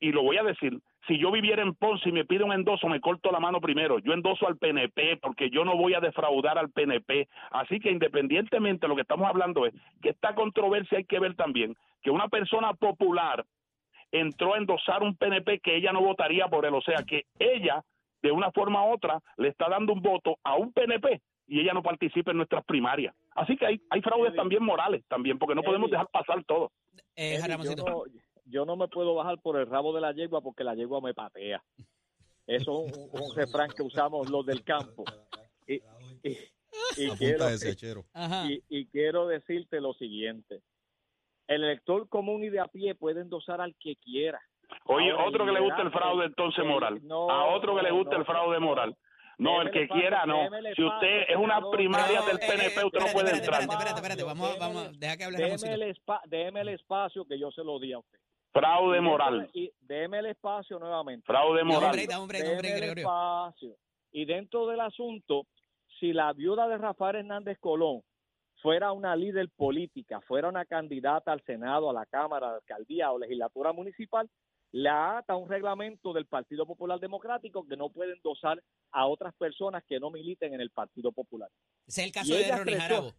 y 0.00 0.10
lo 0.10 0.22
voy 0.22 0.36
a 0.38 0.42
decir, 0.42 0.76
si 1.06 1.18
yo 1.18 1.30
viviera 1.30 1.62
en 1.62 1.74
Ponce 1.74 2.08
y 2.08 2.12
me 2.12 2.24
pide 2.24 2.44
un 2.44 2.52
endoso, 2.52 2.88
me 2.88 3.00
corto 3.00 3.30
la 3.30 3.40
mano 3.40 3.60
primero, 3.60 3.98
yo 3.98 4.12
endoso 4.12 4.46
al 4.46 4.56
PNP 4.56 5.18
porque 5.18 5.50
yo 5.50 5.64
no 5.64 5.76
voy 5.76 5.94
a 5.94 6.00
defraudar 6.00 6.58
al 6.58 6.70
PNP, 6.70 7.28
así 7.50 7.80
que 7.80 7.90
independientemente 7.90 8.88
lo 8.88 8.96
que 8.96 9.02
estamos 9.02 9.28
hablando 9.28 9.66
es 9.66 9.74
que 10.02 10.10
esta 10.10 10.34
controversia 10.34 10.98
hay 10.98 11.04
que 11.04 11.20
ver 11.20 11.34
también 11.34 11.76
que 12.02 12.10
una 12.10 12.28
persona 12.28 12.72
popular 12.74 13.44
entró 14.12 14.54
a 14.54 14.58
endosar 14.58 15.02
un 15.02 15.16
PNP 15.16 15.60
que 15.60 15.76
ella 15.76 15.92
no 15.92 16.00
votaría 16.00 16.48
por 16.48 16.64
él. 16.64 16.74
O 16.74 16.80
sea 16.80 17.02
que 17.06 17.24
ella, 17.38 17.82
de 18.22 18.30
una 18.30 18.50
forma 18.52 18.86
u 18.86 18.92
otra, 18.92 19.20
le 19.36 19.48
está 19.48 19.68
dando 19.68 19.92
un 19.92 20.02
voto 20.02 20.38
a 20.44 20.56
un 20.56 20.72
PNP 20.72 21.20
y 21.48 21.60
ella 21.60 21.72
no 21.72 21.82
participa 21.82 22.32
en 22.32 22.38
nuestras 22.38 22.64
primarias. 22.64 23.14
Así 23.34 23.56
que 23.56 23.66
hay, 23.66 23.80
hay 23.90 24.00
fraudes 24.02 24.34
también 24.34 24.62
morales, 24.62 25.04
también, 25.08 25.38
porque 25.38 25.54
no 25.54 25.62
podemos 25.62 25.90
dejar 25.90 26.08
pasar 26.08 26.42
todo. 26.44 26.72
Eh, 27.14 27.36
Eddie, 27.36 27.48
Ramoncito. 27.48 27.84
yo, 27.84 27.90
no, 27.90 28.02
yo 28.46 28.64
no 28.64 28.76
me 28.76 28.88
puedo 28.88 29.14
bajar 29.14 29.38
por 29.40 29.56
el 29.58 29.66
rabo 29.66 29.92
de 29.94 30.00
la 30.00 30.12
yegua 30.12 30.40
porque 30.40 30.64
la 30.64 30.74
yegua 30.74 31.00
me 31.00 31.14
patea. 31.14 31.62
Eso 32.46 32.86
es 32.86 32.96
un, 32.96 33.20
un 33.22 33.34
refrán 33.36 33.70
que 33.70 33.82
usamos 33.82 34.30
los 34.30 34.46
del 34.46 34.62
campo. 34.64 35.04
Y, 35.66 35.74
y- 36.22 36.38
y 36.96 37.10
quiero, 37.16 37.44
Apunta 37.44 37.52
ese 37.52 37.74
chero. 37.76 38.04
Ajá. 38.12 38.46
y, 38.50 38.62
y 38.68 38.86
quiero 38.86 39.26
decirte 39.26 39.80
lo 39.80 39.94
siguiente. 39.94 40.60
El 41.48 41.64
elector 41.64 42.08
común 42.08 42.44
y 42.44 42.48
de 42.50 42.60
a 42.60 42.66
pie 42.66 42.94
puede 42.94 43.20
endosar 43.20 43.60
al 43.60 43.74
que 43.80 43.96
quiera. 43.96 44.40
Oye, 44.86 45.10
Ahora, 45.10 45.24
otro 45.28 45.46
que 45.46 45.52
le 45.52 45.60
gusta 45.60 45.82
el 45.82 45.90
fraude 45.92 46.24
entonces 46.26 46.64
moral. 46.64 47.00
no, 47.04 47.30
a 47.30 47.54
otro 47.54 47.76
que 47.76 47.82
le 47.82 47.90
gusta 47.92 48.12
no, 48.14 48.18
el 48.20 48.24
fraude 48.26 48.58
moral. 48.60 48.96
No, 49.38 49.60
el 49.62 49.70
que 49.70 49.86
quiera, 49.88 50.24
no. 50.26 50.48
Si 50.74 50.82
usted 50.82 51.24
es 51.28 51.36
una 51.36 51.60
primaria 51.70 52.22
del 52.22 52.36
eh, 52.36 52.46
PNP, 52.48 52.84
usted 52.86 53.00
no 53.00 53.06
puede 53.12 53.30
entrar. 53.36 53.60
Espérate, 53.60 53.72
espérate, 53.90 53.94
espérate. 53.96 54.22
Vamos, 54.24 54.50
a- 54.50 54.58
vamos, 54.58 54.86
a- 54.86 54.90
deja 54.92 55.16
que 55.16 55.24
hable 55.24 55.36
déme 56.26 56.60
el 56.62 56.68
espacio 56.70 57.24
que 57.26 57.38
yo 57.38 57.50
se 57.52 57.62
lo 57.62 57.78
di 57.78 57.92
a 57.92 57.98
usted. 57.98 58.18
Fraude 58.58 59.00
moral. 59.00 59.50
Y 59.52 59.70
déme 59.80 60.20
el 60.20 60.26
espacio 60.26 60.78
nuevamente. 60.78 61.26
Fraude 61.26 61.62
moral. 61.62 61.94
Deme 61.94 62.76
el 62.78 62.98
espacio. 62.98 63.76
Y 64.12 64.24
dentro 64.24 64.66
del 64.66 64.80
asunto, 64.80 65.46
si 66.00 66.12
la 66.12 66.32
viuda 66.32 66.66
de 66.68 66.78
Rafael 66.78 67.16
Hernández 67.16 67.58
Colón 67.60 68.02
fuera 68.62 68.92
una 68.92 69.14
líder 69.14 69.50
política, 69.54 70.20
fuera 70.22 70.48
una 70.48 70.64
candidata 70.64 71.32
al 71.32 71.42
Senado, 71.44 71.90
a 71.90 71.92
la 71.92 72.06
Cámara, 72.06 72.48
a 72.48 72.50
la 72.52 72.56
alcaldía 72.56 73.12
o 73.12 73.18
legislatura 73.18 73.72
municipal, 73.72 74.28
la 74.72 75.18
ata 75.18 75.36
un 75.36 75.48
reglamento 75.48 76.12
del 76.12 76.26
Partido 76.26 76.66
Popular 76.66 76.98
Democrático 76.98 77.66
que 77.66 77.76
no 77.76 77.90
puede 77.90 78.14
endosar 78.14 78.62
a 78.90 79.06
otras 79.06 79.34
personas 79.34 79.84
que 79.84 80.00
no 80.00 80.10
militen 80.10 80.54
en 80.54 80.60
el 80.60 80.70
Partido 80.70 81.12
Popular. 81.12 81.50
Es 81.86 81.98
el 81.98 82.08
Y 82.08 82.12
caso 82.12 82.34
de 82.34 82.40
ella 82.40 82.58
Ronnie 82.58 82.74
creció. 82.74 82.96
Jarabo. 82.96 83.12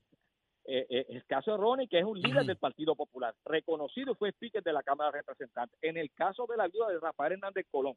Eh, 0.69 0.85
eh, 0.89 1.05
el 1.09 1.25
caso 1.25 1.51
de 1.51 1.57
Ronnie, 1.57 1.87
que 1.87 1.97
es 1.97 2.03
un 2.03 2.19
líder 2.19 2.45
del 2.45 2.57
Partido 2.57 2.93
Popular, 2.93 3.33
reconocido 3.45 4.15
fue 4.15 4.29
speaker 4.29 4.61
de 4.61 4.73
la 4.73 4.83
Cámara 4.83 5.11
de 5.11 5.19
Representantes. 5.19 5.79
En 5.81 5.95
el 5.95 6.11
caso 6.11 6.45
de 6.45 6.57
la 6.57 6.67
viuda 6.67 6.89
de 6.89 6.99
Rafael 6.99 7.33
Hernández 7.33 7.65
Colón, 7.71 7.95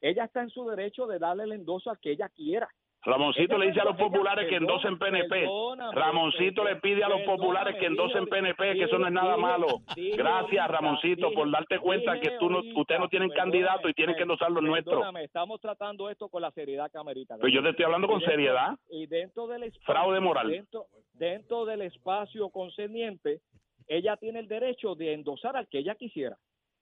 ella 0.00 0.24
está 0.24 0.42
en 0.42 0.50
su 0.50 0.64
derecho 0.68 1.08
de 1.08 1.18
darle 1.18 1.42
el 1.42 1.52
endoso 1.52 1.90
al 1.90 1.98
que 1.98 2.12
ella 2.12 2.28
quiera. 2.28 2.68
Ramoncito 3.04 3.56
le 3.56 3.68
dice 3.68 3.80
a 3.80 3.84
los 3.84 3.96
populares 3.96 4.48
que 4.48 4.56
endosen 4.56 4.98
PNP. 4.98 5.48
Ramoncito 5.92 6.64
le 6.64 6.76
pide 6.76 7.04
a 7.04 7.08
los 7.08 7.22
populares 7.22 7.76
que 7.78 7.86
endosen 7.86 8.26
PNP, 8.26 8.74
que 8.74 8.84
eso 8.84 8.98
no 8.98 9.06
es 9.06 9.12
nada 9.12 9.36
malo. 9.36 9.66
Gracias, 9.96 10.68
Ramoncito, 10.68 11.32
por 11.32 11.50
darte 11.50 11.78
cuenta 11.78 12.20
que 12.20 12.32
tú 12.38 12.50
no, 12.50 12.60
ustedes 12.76 13.00
no 13.00 13.08
tienen 13.08 13.30
candidato 13.30 13.88
y 13.88 13.94
tienen 13.94 14.16
que 14.16 14.22
endosar 14.22 14.50
los 14.50 14.62
nuestros. 14.62 15.04
Estamos 15.22 15.60
tratando 15.60 16.10
esto 16.10 16.28
con 16.28 16.42
la 16.42 16.50
seriedad 16.50 16.90
que 16.90 16.98
amerita. 16.98 17.36
Pero 17.36 17.48
yo 17.48 17.62
te 17.62 17.70
estoy 17.70 17.84
hablando 17.84 18.08
con 18.08 18.20
seriedad. 18.20 18.76
Y 18.90 19.06
dentro 19.06 19.46
del 19.46 19.64
espacio, 19.64 19.92
Fraude 19.92 20.20
moral. 20.20 20.50
Dentro, 20.50 20.86
dentro 21.14 21.64
del 21.64 21.82
espacio 21.82 22.50
concerniente, 22.50 23.40
ella 23.86 24.16
tiene 24.16 24.40
el 24.40 24.48
derecho 24.48 24.94
de 24.94 25.14
endosar 25.14 25.56
al 25.56 25.68
que 25.68 25.78
ella 25.78 25.94
quisiera. 25.94 26.36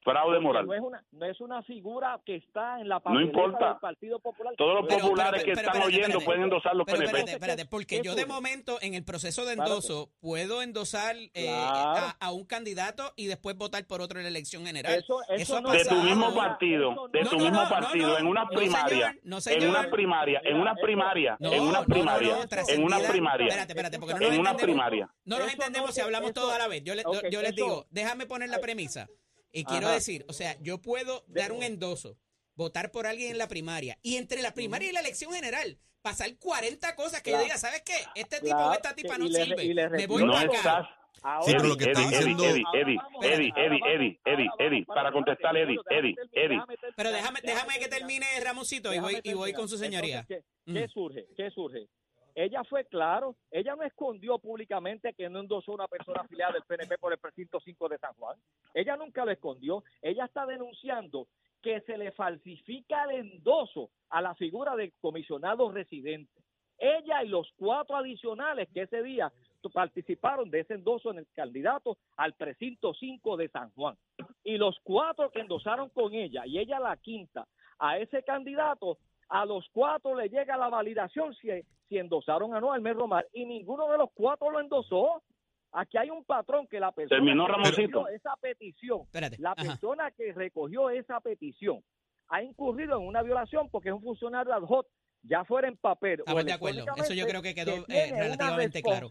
Fraude 0.06 0.38
moral. 0.38 0.66
No 0.66 0.72
es, 0.74 0.80
una, 0.80 1.04
no 1.10 1.26
es 1.26 1.40
una 1.40 1.62
figura 1.64 2.20
que 2.24 2.36
está 2.36 2.80
en 2.80 2.88
la 2.88 3.02
No 3.04 3.20
importa. 3.20 3.70
del 3.70 3.78
Partido 3.78 4.20
Popular. 4.20 4.54
Todos 4.56 4.74
los 4.76 4.86
Pero- 4.86 5.00
populares 5.02 5.42
pero- 5.42 5.44
que 5.44 5.50
pero 5.50 5.60
están 5.60 5.74
espérate, 5.82 5.86
oyendo 5.88 6.06
espérate. 6.06 6.24
pueden 6.24 6.42
endosar 6.44 6.76
los 6.76 6.86
Pero 6.86 6.98
PNP. 6.98 7.18
espérate, 7.18 7.32
espérate, 7.32 7.66
porque 7.66 7.96
¿Qué 7.96 8.02
yo 8.04 8.14
de 8.14 8.24
momento 8.24 8.78
en 8.82 8.94
el 8.94 9.04
proceso 9.04 9.44
de 9.44 9.54
Claro 9.56 9.70
endoso 9.72 10.12
puedo 10.20 10.62
endosar 10.62 11.16
eh, 11.16 11.30
Claro. 11.46 12.06
a, 12.06 12.16
a 12.20 12.30
un 12.32 12.44
candidato 12.46 13.12
y 13.16 13.26
después 13.26 13.56
votar 13.56 13.84
por 13.88 14.00
otro 14.00 14.20
en 14.20 14.24
la 14.24 14.28
elección 14.28 14.64
general. 14.64 14.94
Eso, 14.94 15.20
eso, 15.24 15.34
Eso 15.34 15.56
ha 15.56 15.60
no 15.60 15.70
de 15.72 15.84
tu 15.84 15.96
mismo 15.96 16.32
partido, 16.34 17.08
de 17.12 17.20
tu 17.24 17.38
mismo 17.40 17.68
partido, 17.68 18.16
en 18.18 18.26
una 18.28 18.44
no, 18.44 18.50
primaria, 18.50 19.16
en 19.24 19.68
una 19.68 19.90
primaria, 19.90 20.40
en 20.44 20.56
una 20.56 20.74
primaria, 20.76 21.36
No, 21.40 21.52
en 21.52 21.62
una 21.62 21.72
no, 21.72 21.78
no, 21.80 21.84
primaria, 21.86 22.36
no, 22.36 22.68
en 22.68 22.84
una 22.84 22.98
primaria, 23.00 23.46
Espérate, 23.48 23.72
espérate, 23.72 23.98
porque 23.98 24.14
no 24.14 24.20
nos 24.20 24.30
en 24.32 24.40
una 24.40 24.50
entendemos. 24.50 24.76
primaria. 24.86 25.10
No 25.24 25.38
nos 25.40 25.52
entendemos 25.52 25.92
si 25.92 26.00
hablamos 26.00 26.32
todos 26.32 26.52
a 26.52 26.58
la 26.58 26.68
vez. 26.68 26.84
Yo, 26.84 26.94
les 26.94 27.54
digo, 27.56 27.86
déjame 27.90 28.26
poner 28.26 28.48
la 28.50 28.58
premisa. 28.60 29.08
Y 29.56 29.64
quiero 29.64 29.88
decir, 29.88 30.24
o 30.28 30.34
sea, 30.34 30.54
yo 30.60 30.82
puedo 30.82 31.24
dar 31.28 31.50
un 31.52 31.62
endoso, 31.62 32.18
votar 32.54 32.90
por 32.90 33.06
alguien 33.06 33.30
en 33.32 33.38
la 33.38 33.48
primaria 33.48 33.98
y 34.02 34.16
entre 34.16 34.42
la 34.42 34.52
primaria 34.52 34.90
y 34.90 34.92
la 34.92 35.00
elección 35.00 35.32
general 35.32 35.78
pasar 36.02 36.36
40 36.38 36.94
cosas 36.94 37.22
que 37.22 37.30
yo 37.30 37.40
diga, 37.40 37.56
¿sabes 37.56 37.82
qué? 37.82 37.94
Este 38.14 38.36
tipo 38.40 38.54
Claro, 38.54 38.70
o 38.70 38.74
esta 38.74 38.94
tipa 38.94 39.16
no 39.16 39.24
y 39.24 39.30
le- 39.30 39.44
sirve. 39.44 39.88
Me 39.90 40.06
voy 40.06 40.24
No 40.24 40.32
para 40.34 40.44
acá. 40.46 40.56
estás 40.56 40.86
Ahora, 41.22 41.46
Sí, 41.46 41.52
pero 41.56 41.60
Eddie, 41.64 41.68
lo 41.70 41.76
que 41.78 41.84
está 41.84 42.00
Eddie, 42.02 42.10
diciendo- 42.10 42.44
Eddie, 42.44 42.62
Ahora 42.66 42.78
Eddie, 42.78 42.98
Eddie, 43.32 43.52
Eddie, 43.56 43.80
Eddie, 43.94 44.20
Eddie, 44.26 44.44
vamos, 44.46 44.60
Eddie, 44.60 44.84
para, 44.84 45.12
contestar, 45.12 45.56
Eddie, 45.56 45.78
Eddie, 45.90 46.14
Eddie. 46.32 46.60
Pero 46.94 47.10
déjame, 47.10 47.40
déjame 47.42 47.78
que 47.78 47.88
termine 47.88 48.26
Ramoncito 48.44 48.92
y 48.94 48.98
voy, 49.00 49.20
y 49.24 49.32
voy 49.32 49.52
con 49.54 49.66
su 49.68 49.78
señoría. 49.78 50.20
Entonces, 50.28 50.44
¿qué, 50.66 50.72
qué 50.74 50.86
Mm. 50.86 50.90
surge? 50.90 51.26
¿Qué 51.34 51.50
surge? 51.50 51.88
Ella 52.36 52.62
fue 52.64 52.84
claro, 52.84 53.34
ella 53.50 53.74
no 53.76 53.82
escondió 53.82 54.38
públicamente 54.38 55.14
que 55.14 55.30
no 55.30 55.40
endosó 55.40 55.72
una 55.72 55.88
persona 55.88 56.20
afiliada 56.20 56.52
del 56.52 56.64
PNP 56.64 56.98
por 56.98 57.12
el 57.12 57.18
precinto 57.18 57.58
5 57.58 57.88
de 57.88 57.96
San 57.96 58.12
Juan. 58.12 58.36
Ella 58.74 58.94
nunca 58.94 59.24
lo 59.24 59.30
escondió. 59.30 59.82
Ella 60.02 60.26
está 60.26 60.44
denunciando 60.44 61.28
que 61.62 61.80
se 61.80 61.96
le 61.96 62.12
falsifica 62.12 63.04
el 63.04 63.32
endoso 63.32 63.88
a 64.10 64.20
la 64.20 64.34
figura 64.34 64.76
del 64.76 64.92
comisionado 65.00 65.72
residente. 65.72 66.30
Ella 66.78 67.24
y 67.24 67.28
los 67.28 67.50
cuatro 67.56 67.96
adicionales 67.96 68.68
que 68.74 68.82
ese 68.82 69.02
día 69.02 69.32
participaron 69.70 70.50
de 70.50 70.60
ese 70.60 70.74
endoso 70.74 71.10
en 71.10 71.18
el 71.18 71.26
candidato 71.34 71.98
al 72.16 72.34
precinto 72.34 72.94
5 72.94 73.36
de 73.36 73.48
San 73.48 73.70
Juan. 73.70 73.96
Y 74.44 74.58
los 74.58 74.78
cuatro 74.82 75.30
que 75.30 75.40
endosaron 75.40 75.90
con 75.90 76.14
ella, 76.14 76.46
y 76.46 76.58
ella 76.58 76.78
la 76.80 76.96
quinta, 76.96 77.46
a 77.78 77.98
ese 77.98 78.22
candidato, 78.22 78.98
a 79.28 79.44
los 79.44 79.66
cuatro 79.72 80.14
le 80.14 80.28
llega 80.28 80.56
la 80.56 80.68
validación 80.68 81.34
si, 81.34 81.48
si 81.88 81.98
endosaron 81.98 82.52
o 82.54 82.60
no 82.60 82.72
al 82.72 82.80
mes 82.80 82.94
Romar, 82.94 83.26
y 83.32 83.44
ninguno 83.44 83.90
de 83.90 83.98
los 83.98 84.10
cuatro 84.14 84.50
lo 84.50 84.60
endosó. 84.60 85.22
Aquí 85.72 85.98
hay 85.98 86.08
un 86.10 86.24
patrón 86.24 86.66
que 86.68 86.80
la 86.80 86.92
persona 86.92 87.18
Terminó 87.18 87.46
que 87.46 87.70
recogió 87.70 88.08
esa 88.08 88.34
petición, 88.40 89.00
Espérate. 89.02 89.36
la 89.38 89.50
ajá. 89.52 89.62
persona 89.62 90.10
que 90.12 90.32
recogió 90.32 90.88
esa 90.90 91.20
petición 91.20 91.82
ha 92.28 92.42
incurrido 92.42 92.98
en 92.98 93.06
una 93.06 93.22
violación 93.22 93.68
porque 93.70 93.90
es 93.90 93.94
un 93.94 94.02
funcionario 94.02 94.52
ad 94.52 94.62
hoc, 94.62 94.86
ya 95.22 95.44
fuera 95.44 95.68
en 95.68 95.76
papel 95.76 96.22
o 96.26 96.44
de 96.44 96.52
acuerdo. 96.52 96.84
Eso 96.96 97.14
yo 97.14 97.26
creo 97.26 97.42
que 97.42 97.54
quedó, 97.54 97.84
eh, 97.88 98.12
relativamente 98.16 98.82
claro. 98.82 99.08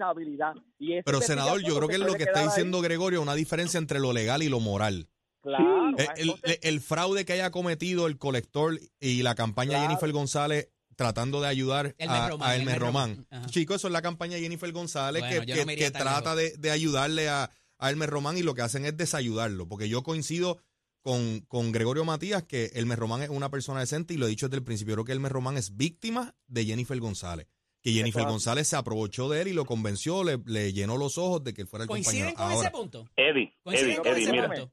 Y 0.80 1.02
Pero 1.04 1.22
senador, 1.22 1.62
yo 1.62 1.76
creo 1.76 1.88
que 1.88 1.96
es 1.96 2.00
lo 2.00 2.14
que 2.14 2.24
está 2.24 2.40
ahí. 2.40 2.46
diciendo 2.46 2.82
Gregorio, 2.82 3.22
una 3.22 3.36
diferencia 3.36 3.78
entre 3.78 4.00
lo 4.00 4.14
legal 4.14 4.42
y 4.42 4.50
lo 4.50 4.60
moral. 4.60 5.08
Claro, 5.46 5.90
Eh, 5.98 6.08
El, 6.18 6.30
entonces- 6.30 6.60
el- 6.64 6.70
el 6.76 6.82
fraude 6.82 7.24
que 7.24 7.34
haya 7.34 7.52
cometido 7.52 8.08
el 8.08 8.18
colector 8.18 8.80
y 9.00 9.22
la 9.22 9.36
campaña 9.36 9.72
de 9.72 9.76
Claro. 9.78 9.90
Jennifer 9.90 10.12
González 10.12 10.70
tratando 10.96 11.40
de 11.42 11.48
ayudar 11.48 11.94
Elmer 11.98 12.18
a, 12.22 12.30
Román, 12.30 12.50
a 12.50 12.56
Elmer 12.56 12.68
Elmer 12.76 12.80
Román. 12.82 13.28
Román, 13.30 13.50
eso 13.54 13.88
es 13.88 13.92
la 13.94 14.02
campaña 14.02 14.36
de 14.36 14.42
Jennifer 14.42 14.72
González 14.72 15.22
Bueno, 15.22 15.46
que, 15.46 15.66
no 15.66 15.92
trata 15.92 16.36
de, 16.36 16.56
de 16.58 16.72
ayudarle 16.72 17.30
a, 17.30 17.52
a 17.78 17.90
Elmer 17.92 18.10
Román 18.10 18.38
y 18.38 18.44
lo 18.44 18.56
que 18.56 18.62
hacen 18.64 18.86
es 18.86 18.96
desayudarlo. 18.98 19.68
Porque 19.68 19.88
yo 19.90 20.04
coincido 20.04 20.58
con, 21.02 21.42
con 21.42 21.72
Gregorio 21.72 22.06
Matías 22.06 22.44
que 22.44 22.72
Elmer 22.74 22.98
Román 22.98 23.22
es 23.22 23.30
una 23.30 23.50
persona 23.52 23.82
decente 23.82 24.14
y 24.14 24.18
lo 24.18 24.26
he 24.26 24.30
dicho 24.30 24.48
desde 24.48 24.58
el 24.58 24.64
principio. 24.64 24.96
Creo 24.96 25.06
que 25.06 25.12
Elmer 25.12 25.32
Román 25.32 25.58
es 25.58 25.76
víctima 25.78 26.34
de 26.48 26.66
Jennifer 26.66 27.00
González. 27.00 27.48
Que 27.84 27.92
Jennifer. 27.92 28.24
González 28.24 28.68
se 28.68 28.76
aprovechó 28.78 29.30
de 29.30 29.42
él 29.44 29.50
y 29.50 29.54
lo 29.54 29.66
convenció, 29.66 30.24
le, 30.24 30.40
le 30.48 30.74
llenó 30.74 30.98
los 30.98 31.20
ojos 31.20 31.44
de 31.44 31.54
que 31.54 31.62
él 31.62 31.68
fuera 31.68 31.84
el 31.84 31.88
¿Coinciden 31.90 32.30
compañero. 32.34 32.38
con 32.38 32.52
Ahora, 32.56 32.68
ese 32.70 32.76
punto? 32.76 33.10
Eddie, 33.16 33.54
¿Coinciden 33.64 33.92
Eddie, 33.92 33.98
con 34.00 34.08
Eddie, 34.08 34.24
ese 34.24 34.32
mira. 34.32 34.48
punto? 34.48 34.72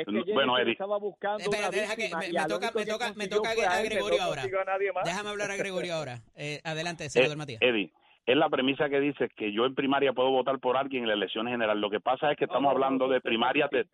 Es 0.00 0.06
que 0.24 0.32
Bueno, 0.32 0.58
Eddie. 0.58 0.72
estaba 0.72 0.98
buscando 0.98 1.38
Espérate, 1.38 1.68
una 1.68 1.80
deja 1.82 1.96
que 1.96 2.08
me- 2.14 2.32
me 2.32 2.46
toca- 2.48 2.72
me 2.74 2.84
toca- 2.86 3.12
me 3.14 3.28
toca 3.28 3.50
a 3.50 3.82
Gregorio 3.82 4.18
no 4.18 4.24
ahora. 4.24 4.42
a 4.42 4.64
nadie 4.64 4.92
más. 4.92 5.04
Déjame 5.04 5.28
hablar 5.30 5.50
a 5.50 5.56
Gregorio 5.56 5.94
ahora. 5.94 6.20
Eh, 6.36 6.60
adelante, 6.64 7.04
Eh, 7.06 7.10
senador 7.10 7.36
Matías. 7.36 7.60
Eddie, 7.62 7.92
es 8.26 8.36
la 8.36 8.48
premisa 8.48 8.88
que 8.88 9.00
dice 9.00 9.28
que 9.36 9.52
yo 9.52 9.66
en 9.66 9.74
primaria 9.74 10.12
puedo 10.12 10.30
votar 10.30 10.58
por 10.58 10.76
alguien 10.76 11.02
en 11.04 11.08
la 11.08 11.14
elección 11.14 11.46
general. 11.46 11.80
Lo 11.80 11.90
que 11.90 12.00
pasa 12.00 12.30
es 12.32 12.36
que 12.38 12.44
estamos 12.44 12.62
No, 12.72 12.78
no, 12.78 12.84
hablando 12.84 13.06
no, 13.06 13.12
de 13.12 13.20
primarias 13.20 13.70
de. 13.70 13.86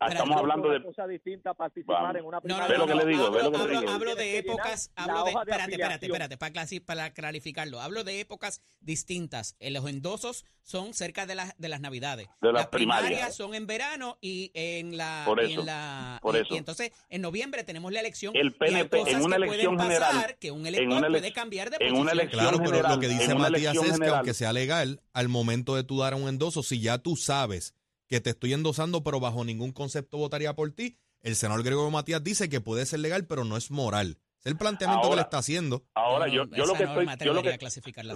Estamos 0.00 0.12
Espérate. 0.14 0.40
hablando 0.40 0.68
de 0.70 0.76
una 0.76 0.84
cosa 0.86 1.06
distinta 1.06 1.54
participar 1.54 2.02
Vamos. 2.02 2.16
en 2.16 2.24
una 2.24 2.36
No, 2.44 2.56
no, 2.58 2.66
primaria. 2.66 2.68
Ve 2.68 2.74
no, 2.74 2.78
lo 2.78 2.86
que 2.86 2.94
no, 2.94 3.00
le 3.04 3.06
digo, 3.10 3.30
ve 3.30 3.38
hablo, 3.38 3.42
lo 3.42 3.50
que 3.50 3.58
le 3.58 3.64
hablo- 3.64 3.80
digo. 3.80 3.92
hablo 3.92 4.14
de 4.14 4.38
épocas, 4.38 4.90
hablo 4.96 5.24
de, 5.24 5.30
espérate, 5.30 5.72
espérate, 5.72 6.06
espérate, 6.06 6.36
para, 6.38 6.66
para 6.86 7.10
clarificarlo. 7.14 7.80
Hablo 7.80 8.04
de 8.04 8.20
épocas 8.20 8.60
distintas. 8.80 9.56
En 9.60 9.74
los 9.74 9.88
endosos 9.88 10.44
son 10.62 10.92
cerca 10.94 11.26
de 11.26 11.34
las 11.34 11.56
de 11.58 11.68
las 11.68 11.80
navidades. 11.80 12.28
De 12.40 12.48
las 12.52 12.62
las 12.62 12.66
primarias 12.68 13.06
primarias. 13.08 13.34
son 13.36 13.54
en 13.54 13.66
verano 13.66 14.18
y 14.20 14.50
en 14.54 14.96
la 14.96 15.22
Por 15.26 15.42
y 15.42 15.52
eso, 15.52 15.60
en 15.60 15.66
la 15.66 16.18
por 16.22 16.36
y- 16.36 16.40
eso. 16.40 16.54
y 16.54 16.58
entonces 16.58 16.92
en 17.08 17.22
noviembre 17.22 17.64
tenemos 17.64 17.92
la 17.92 18.00
elección 18.00 18.36
El 18.36 18.48
y 18.48 18.50
PNP 18.50 18.98
en 19.10 19.22
una 19.22 19.36
que 19.36 19.44
elección 19.44 19.78
general, 19.78 20.36
que 20.38 20.50
un 20.50 20.66
elector 20.66 20.98
una 20.98 21.08
puede 21.08 21.32
cambiar 21.32 21.70
de 21.70 21.76
en 21.80 21.94
una 21.94 22.10
posición. 22.12 22.18
elección 22.20 22.40
Claro, 22.42 22.58
pero 22.58 22.70
lo 22.70 22.76
general, 22.76 23.00
que 23.00 23.08
dice 23.08 23.24
en 23.24 23.32
una 23.32 23.48
Matías 23.50 23.60
elección 23.72 23.84
es 23.84 23.90
que 23.90 23.94
general. 23.94 24.14
aunque 24.16 24.34
sea 24.34 24.52
legal, 24.52 25.00
al 25.12 25.28
momento 25.28 25.74
de 25.74 25.84
tú 25.84 25.98
dar 25.98 26.14
un 26.14 26.28
endoso, 26.28 26.62
si 26.62 26.80
ya 26.80 26.98
tú 26.98 27.16
sabes 27.16 27.74
que 28.08 28.20
te 28.20 28.30
estoy 28.30 28.52
endosando, 28.54 29.02
pero 29.04 29.20
bajo 29.20 29.44
ningún 29.44 29.72
concepto 29.72 30.16
votaría 30.18 30.54
por 30.54 30.70
ti, 30.72 30.96
el 31.22 31.34
senador 31.34 31.64
Gregorio 31.64 31.90
Matías 31.90 32.22
dice 32.24 32.48
que 32.48 32.60
puede 32.60 32.86
ser 32.86 33.00
legal, 33.00 33.26
pero 33.28 33.44
no 33.44 33.56
es 33.56 33.70
moral. 33.70 34.16
Es 34.38 34.46
el 34.46 34.56
planteamiento 34.56 35.10
que 35.10 35.16
le 35.16 35.22
está 35.22 35.38
haciendo. 35.38 35.82
Ahora, 35.94 36.26
No, 36.28 36.32
yo, 36.32 36.44
yo 36.56 36.64
lo 36.64 36.74
que 36.74 36.84
estoy, 36.84 37.06
yo 37.24 37.32
lo 37.32 37.42
que, 37.42 37.58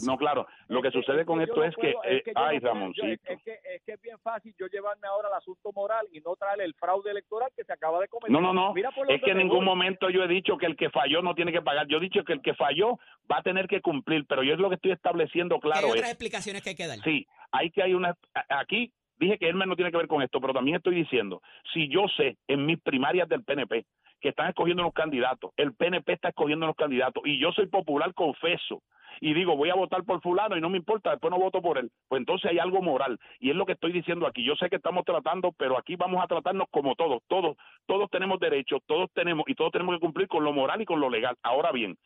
no, 0.07 0.17
claro, 0.17 0.47
lo 0.69 0.81
que 0.81 0.89
Es 0.89 0.95
sucede 0.95 1.25
con 1.27 1.39
yo 1.39 1.45
esto 1.45 1.57
no 1.57 1.65
es 1.65 1.75
que, 1.75 1.93
puedo- 1.93 2.05
eh, 2.05 2.23
yo 2.25 2.33
no 2.33 2.47
ay, 2.47 2.61
yo- 2.61 2.69
Ramoncito, 2.69 3.05
es, 3.33 3.43
que, 3.43 3.53
es 3.75 3.83
que 3.85 3.93
es 3.95 4.01
bien 4.01 4.17
fácil 4.21 4.55
yo 4.57 4.67
llevarme 4.69 5.09
ahora 5.09 5.29
al 5.29 5.35
asunto 5.35 5.73
moral 5.75 6.07
y 6.13 6.21
no 6.21 6.37
traer 6.37 6.61
el 6.61 6.75
fraude 6.75 7.11
electoral 7.11 7.51
que 7.57 7.65
se 7.65 7.73
acaba 7.73 7.99
de 8.01 8.07
cometer. 8.07 8.31
No, 8.31 8.41
no, 8.41 8.53
no. 8.55 8.73
Mira 8.73 8.93
por 8.93 9.11
Es 9.11 9.21
que 9.21 9.33
en 9.33 9.39
ningún 9.39 9.59
voy. 9.59 9.67
momento 9.67 10.11
yo 10.11 10.23
he 10.23 10.29
dicho 10.29 10.57
que 10.59 10.67
el 10.67 10.77
que 10.77 10.91
falló 10.91 11.23
no 11.23 11.35
tiene 11.35 11.51
que 11.51 11.61
pagar. 11.61 11.89
Yo 11.89 11.97
he 11.97 12.01
dicho 12.01 12.23
que 12.25 12.35
el 12.35 12.41
que 12.41 12.55
falló 12.55 12.99
va 13.31 13.39
a 13.39 13.43
tener 13.43 13.67
que 13.67 13.81
cumplir, 13.81 14.25
pero 14.29 14.45
yo 14.45 14.55
es 14.55 14.61
lo 14.61 14.69
que 14.69 14.77
estoy 14.77 14.93
estableciendo 14.93 15.59
Que 15.59 15.67
hay 15.67 15.73
claro 15.73 15.89
otras 15.89 16.05
es, 16.05 16.11
explicaciones 16.13 16.63
que 16.63 16.71
hay 16.71 16.77
que 16.77 16.87
dar. 16.87 17.01
sí, 17.03 17.27
hay 17.51 17.71
que 17.73 17.83
hay 17.83 17.95
una 17.95 18.17
aquí 18.49 18.93
dije 19.19 19.39
que 19.39 19.49
Hermes 19.49 19.69
no 19.69 19.77
tiene 19.77 19.91
que 19.91 19.97
ver 19.97 20.09
con 20.09 20.23
esto, 20.23 20.41
pero 20.41 20.53
también 20.53 20.77
estoy 20.77 20.95
diciendo, 20.95 21.43
si 21.73 21.89
yo 21.89 22.07
sé 22.17 22.37
en 22.49 22.67
mis 22.67 22.81
primarias 22.81 23.29
del 23.29 23.45
PNP 23.45 23.85
que 24.21 24.29
están 24.29 24.49
escogiendo 24.49 24.83
los 24.83 24.93
candidatos, 24.93 25.51
el 25.57 25.75
PNP 25.75 26.13
está 26.13 26.29
escogiendo 26.29 26.67
los 26.67 26.77
candidatos 26.77 27.23
y 27.27 27.39
yo 27.41 27.53
soy 27.53 27.67
popular 27.67 28.15
confeso 28.15 28.83
y 29.21 29.35
digo 29.35 29.57
voy 29.57 29.71
a 29.71 29.75
votar 29.75 30.05
por 30.05 30.21
fulano 30.23 30.57
y 30.57 30.61
no 30.61 30.71
me 30.71 30.79
importa, 30.79 31.11
después 31.11 31.31
no 31.31 31.39
voto 31.39 31.61
por 31.61 31.79
él, 31.79 31.91
pues 32.09 32.21
entonces 32.21 32.51
hay 32.51 32.59
algo 32.59 32.81
moral 32.81 33.19
y 33.41 33.51
es 33.51 33.57
lo 33.57 33.67
que 33.67 33.73
estoy 33.73 33.93
diciendo 33.93 34.27
aquí. 34.27 34.45
Yo 34.45 34.55
sé 34.57 34.71
que 34.71 34.77
estamos 34.77 35.05
tratando, 35.05 35.53
pero 35.53 35.77
aquí 35.77 35.97
vamos 35.97 36.23
a 36.23 36.29
tratarnos 36.29 36.69
como 36.71 36.95
todos, 36.95 37.23
todos, 37.29 37.57
todos 37.87 38.11
tenemos 38.11 38.39
derechos, 38.39 38.81
todos 38.87 39.11
tenemos 39.13 39.45
y 39.49 39.55
todos 39.55 39.73
tenemos 39.73 39.97
que 39.97 40.01
cumplir 40.01 40.29
con 40.29 40.45
lo 40.45 40.53
moral 40.53 40.81
y 40.81 40.87
con 40.87 41.01
lo 41.01 41.11
legal. 41.11 41.37
Ahora 41.43 41.73
bien, 41.73 41.97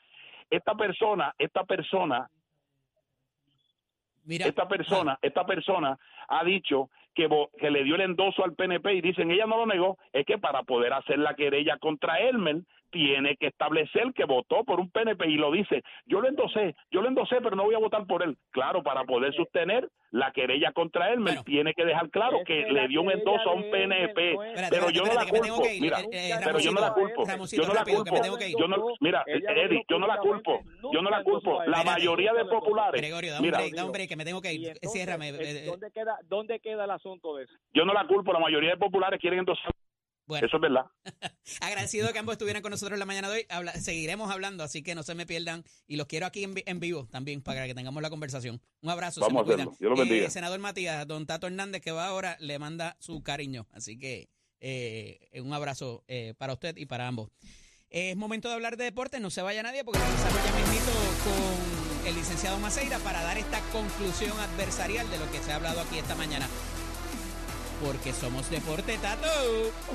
esta 0.51 0.75
persona, 0.75 1.35
esta 1.39 1.65
persona 1.65 2.29
Mira, 4.27 4.47
esta 4.47 4.69
persona, 4.69 5.19
esta 5.23 5.47
persona 5.47 5.99
ha 6.29 6.45
dicho 6.45 6.91
que, 7.15 7.29
que 7.59 7.71
le 7.71 7.85
dio 7.85 7.95
el 7.95 8.03
endoso 8.03 8.45
al 8.45 8.55
PNP 8.55 8.95
y 8.95 9.01
dicen 9.01 9.31
ella 9.31 9.47
no 9.47 9.57
lo 9.57 9.67
negó, 9.67 9.99
es 10.13 10.27
que 10.27 10.39
para 10.39 10.63
poder 10.65 10.93
hacer 10.93 11.19
la 11.19 11.35
querella 11.35 11.79
contra 11.79 12.19
Elmer 12.19 12.63
tiene 12.97 13.37
que 13.37 13.49
establecer 13.49 14.13
que 14.15 14.25
votó 14.25 14.65
por 14.65 14.81
un 14.81 14.91
PNP 14.91 15.29
y 15.29 15.37
lo 15.37 15.51
dice, 15.53 15.83
yo 16.07 16.21
lo 16.23 16.29
endosé, 16.29 16.75
yo 16.91 17.03
lo 17.03 17.09
endosé, 17.09 17.37
pero 17.43 17.55
no 17.55 17.65
voy 17.65 17.75
a 17.75 17.79
votar 17.79 18.07
por 18.07 18.23
él. 18.23 18.39
Claro, 18.53 18.83
para 18.83 19.05
poder 19.05 19.35
sostener 19.35 19.87
la 20.13 20.33
querella 20.33 20.73
contra 20.73 21.11
Elmer 21.13 21.25
Bueno. 21.35 21.43
tiene 21.45 21.75
que 21.75 21.85
dejar 21.85 22.09
claro 22.11 22.39
que 22.47 22.65
que 22.65 22.73
le 22.73 22.89
dio 22.89 23.03
un 23.03 23.11
endoso 23.11 23.51
a 23.51 23.53
un 23.53 23.71
PNP, 23.71 24.33
Espérate, 24.33 24.69
pero 24.71 24.89
yo 24.91 25.05
no 25.05 25.13
la 25.13 25.25
me 25.25 25.31
culpo. 25.31 25.63
Mira, 25.79 25.99
pero 26.43 26.59
yo 26.59 26.73
no 26.73 26.81
la 26.81 26.95
culpo. 26.95 27.25
Yo 27.53 27.67
no 27.67 27.75
la 27.75 27.85
me 27.85 27.93
culpo. 27.95 28.21
tengo 28.23 28.39
que 28.39 28.49
ir. 28.49 28.57
Yo 28.59 28.67
no, 28.67 28.77
mira, 29.01 29.23
Eddie, 29.27 29.85
yo 29.89 29.99
no 29.99 30.07
la 30.07 30.17
culpo. 30.19 30.61
Yo 30.91 31.03
no 31.03 31.11
la 31.11 31.23
culpo. 31.23 31.63
La 31.67 31.81
él. 31.81 31.87
mayoría 31.87 32.33
de 32.33 32.47
populares. 32.47 32.99
Gregorio, 33.03 33.33
da 33.33 33.39
un 33.41 33.43
Mira, 33.45 33.59
break, 33.59 33.75
da 33.75 33.85
un 33.85 33.93
break, 33.93 34.09
que 34.09 34.17
me 34.17 34.25
tengo 34.25 34.41
que 34.41 34.55
ir. 34.55 34.69
entonces, 34.69 34.93
Ciérrame. 34.93 35.29
eh, 35.29 35.37
eh, 35.41 35.65
¿dónde, 35.67 35.91
queda, 35.91 36.17
¿Dónde 36.25 36.61
queda 36.61 36.85
el 36.85 36.91
asunto 36.93 37.37
de 37.37 37.45
eso? 37.45 37.53
yo 37.75 37.85
no 37.85 37.93
la 37.93 38.07
culpo. 38.07 38.33
La 38.33 38.39
mayoría 38.41 38.71
de 38.71 38.77
populares 38.79 39.21
quieren 39.21 39.41
endosar. 39.41 39.71
Bueno, 40.27 40.47
Eso 40.47 40.57
es 40.57 40.61
verdad. 40.61 40.87
agradecido 41.61 42.13
que 42.13 42.19
ambos 42.19 42.33
estuvieran 42.35 42.63
con 42.63 42.71
nosotros 42.71 42.99
la 42.99 43.05
mañana 43.07 43.29
de 43.29 43.37
hoy. 43.37 43.47
Habla- 43.49 43.75
seguiremos 43.75 44.31
hablando, 44.31 44.65
así 44.65 44.83
que 44.83 44.95
no 44.95 45.03
se 45.03 45.15
me 45.15 45.25
pierdan. 45.27 45.65
Y 45.87 45.97
los 45.97 46.07
quiero 46.07 46.27
aquí 46.27 46.43
en, 46.45 46.55
vi- 46.55 46.65
en 46.67 46.81
vivo 46.81 47.07
también 47.11 47.43
para 47.43 47.67
que 47.67 47.75
tengamos 47.75 48.03
la 48.03 48.11
conversación. 48.11 48.61
Un 48.83 48.91
abrazo. 48.91 49.21
se 49.21 49.27
Vamos 49.27 49.47
me 49.47 49.53
a 49.53 49.55
hacerlo. 49.55 49.77
Dios 49.79 49.91
lo 49.91 49.97
bendiga. 49.97 50.27
Eh, 50.27 50.31
senador 50.31 50.59
Matías, 50.59 51.07
don 51.07 51.27
Tato 51.27 51.47
Hernández, 51.47 51.81
que 51.81 51.93
va 51.93 52.07
ahora, 52.07 52.37
le 52.41 52.59
manda 52.59 52.97
su 52.99 53.23
cariño. 53.23 53.67
Así 53.73 53.99
que 53.99 54.29
eh, 54.61 55.41
un 55.43 55.53
abrazo 55.53 56.03
eh, 56.09 56.35
para 56.37 56.53
usted 56.55 56.77
y 56.77 56.87
para 56.87 57.07
ambos. 57.07 57.31
Es 57.89 58.17
momento 58.17 58.49
de 58.49 58.55
hablar 58.55 58.77
de 58.77 58.85
deportes, 58.85 59.21
no 59.21 59.31
se 59.31 59.43
vaya 59.43 59.63
nadie 59.63 59.85
porque 59.85 60.01
regresamos 60.01 60.45
ya 60.45 60.53
mismito 60.57 60.93
con 61.25 62.07
el 62.09 62.15
licenciado 62.17 62.59
Maceira 62.59 62.99
para 62.99 63.23
dar 63.23 63.39
esta 63.39 63.61
conclusión 63.71 64.37
adversarial 64.41 65.09
de 65.09 65.19
lo 65.19 65.31
que 65.31 65.39
se 65.39 65.53
ha 65.53 65.57
hablado 65.57 65.81
aquí 65.81 65.99
esta 65.99 66.17
mañana. 66.17 66.49
Porque 67.83 68.13
somos 68.13 68.49
deporte, 68.51 68.99
Tato. 68.99 69.29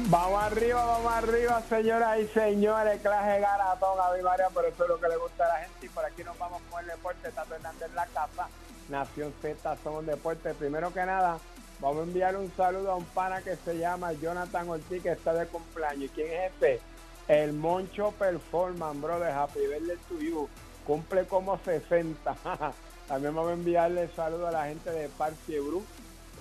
Vamos 0.10 0.44
arriba, 0.44 0.86
vamos 0.86 1.14
arriba, 1.14 1.62
señoras 1.70 2.20
y 2.20 2.28
señores. 2.28 3.02
Clase 3.02 3.40
garatón, 3.40 4.00
a 4.00 4.16
mi 4.16 4.22
María, 4.22 4.48
pero 4.54 4.68
eso 4.68 4.84
es 4.84 4.90
lo 4.90 5.00
que 5.00 5.08
le 5.08 5.18
gusta 5.18 5.46
a 5.46 5.48
la 5.48 5.66
gente. 5.66 5.86
Y 5.86 5.90
por 5.90 6.06
aquí 6.06 6.24
nos 6.24 6.38
vamos 6.38 6.62
con 6.70 6.82
el 6.82 6.88
deporte. 6.88 7.32
Tato 7.32 7.56
Hernández 7.56 7.90
en 7.90 7.96
la 7.96 8.06
casa. 8.08 8.48
Nación 8.90 9.34
Z, 9.42 9.78
somos 9.84 10.06
deporte. 10.06 10.54
Primero 10.54 10.94
que 10.94 11.06
nada, 11.06 11.40
vamos 11.80 12.00
a 12.00 12.04
enviar 12.04 12.36
un 12.36 12.52
saludo 12.56 12.92
a 12.92 12.96
un 12.96 13.06
pana 13.06 13.42
que 13.42 13.56
se 13.56 13.78
llama 13.78 14.14
Jonathan 14.14 14.70
Ortiz, 14.70 15.02
que 15.02 15.12
está 15.12 15.34
de 15.34 15.48
cumpleaños. 15.48 16.06
¿Y 16.06 16.10
quién 16.10 16.28
es 16.28 16.52
este? 16.52 16.82
El 17.28 17.54
Moncho 17.54 18.12
Performance, 18.18 19.02
bro, 19.02 19.20
de 19.20 19.32
Happy 19.32 19.60
Birthday 19.60 19.98
to 20.10 20.20
You. 20.20 20.50
Cumple 20.86 21.26
como 21.26 21.58
60. 21.58 22.36
También 23.08 23.36
vamos 23.36 23.52
a 23.52 23.54
enviarle 23.54 24.10
saludo 24.16 24.48
a 24.48 24.52
la 24.52 24.66
gente 24.66 24.90
de 24.90 25.10
Parque 25.10 25.60
Bru 25.60 25.84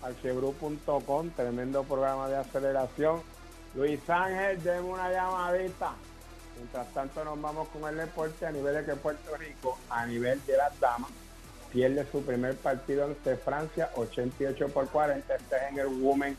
archebru.com, 0.02 1.30
tremendo 1.30 1.84
programa 1.84 2.28
de 2.28 2.36
aceleración. 2.36 3.22
Luis 3.74 4.00
Ángel, 4.08 4.62
denme 4.62 4.88
una 4.90 5.10
llamadita. 5.10 5.92
Mientras 6.56 6.92
tanto 6.92 7.24
nos 7.24 7.40
vamos 7.40 7.68
con 7.68 7.88
el 7.88 7.96
deporte 7.96 8.46
a 8.46 8.50
nivel 8.50 8.74
de 8.74 8.84
que 8.84 8.96
Puerto 8.96 9.36
Rico, 9.36 9.78
a 9.88 10.06
nivel 10.06 10.44
de 10.46 10.56
las 10.56 10.78
damas, 10.80 11.10
pierde 11.72 12.06
su 12.10 12.22
primer 12.22 12.56
partido 12.56 13.04
ante 13.04 13.36
Francia, 13.36 13.90
88 13.94 14.68
por 14.68 14.88
40. 14.88 15.34
Este 15.34 15.56
es 15.56 15.62
en 15.70 15.78
el 15.78 15.86
Women 15.86 16.36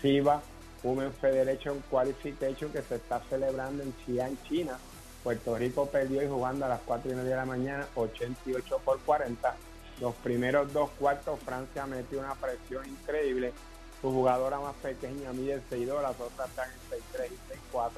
FIBA 0.00 0.42
Women 0.82 1.12
Federation 1.14 1.82
Qualification 1.90 2.70
que 2.70 2.82
se 2.82 2.96
está 2.96 3.20
celebrando 3.28 3.82
en 3.82 3.92
Xi'an, 4.04 4.38
China. 4.48 4.78
Puerto 5.24 5.56
Rico 5.56 5.86
perdió 5.86 6.22
y 6.22 6.28
jugando 6.28 6.66
a 6.66 6.68
las 6.68 6.80
4 6.86 7.10
y 7.10 7.14
media 7.14 7.30
de 7.30 7.36
la 7.36 7.44
mañana, 7.44 7.86
88 7.96 8.80
por 8.84 9.00
40 9.00 9.56
los 10.00 10.14
primeros 10.16 10.72
dos 10.72 10.90
cuartos 10.98 11.40
Francia 11.40 11.86
metió 11.86 12.20
una 12.20 12.34
presión 12.34 12.86
increíble. 12.86 13.52
Su 14.00 14.12
jugadora 14.12 14.60
más 14.60 14.74
pequeña 14.76 15.32
mide 15.32 15.62
6'2, 15.70 16.02
las 16.02 16.20
otras 16.20 16.48
están 16.50 16.68
en 16.70 17.00
6'3 17.20 17.30
y 17.30 17.74
6'4. 17.74 17.90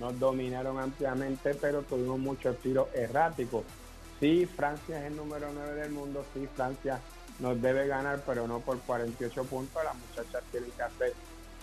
Nos 0.00 0.18
dominaron 0.18 0.78
ampliamente, 0.78 1.54
pero 1.54 1.82
tuvimos 1.82 2.18
muchos 2.18 2.56
tiros 2.58 2.88
erráticos. 2.94 3.64
Sí, 4.20 4.46
Francia 4.46 5.00
es 5.00 5.06
el 5.06 5.16
número 5.16 5.48
9 5.52 5.74
del 5.74 5.90
mundo, 5.92 6.24
sí, 6.32 6.48
Francia 6.54 6.98
nos 7.40 7.60
debe 7.60 7.86
ganar, 7.86 8.22
pero 8.24 8.46
no 8.46 8.60
por 8.60 8.78
48 8.80 9.44
puntos. 9.44 9.84
Las 9.84 9.94
muchachas 9.94 10.42
tienen 10.50 10.70
que 10.70 10.82
hacer 10.82 11.12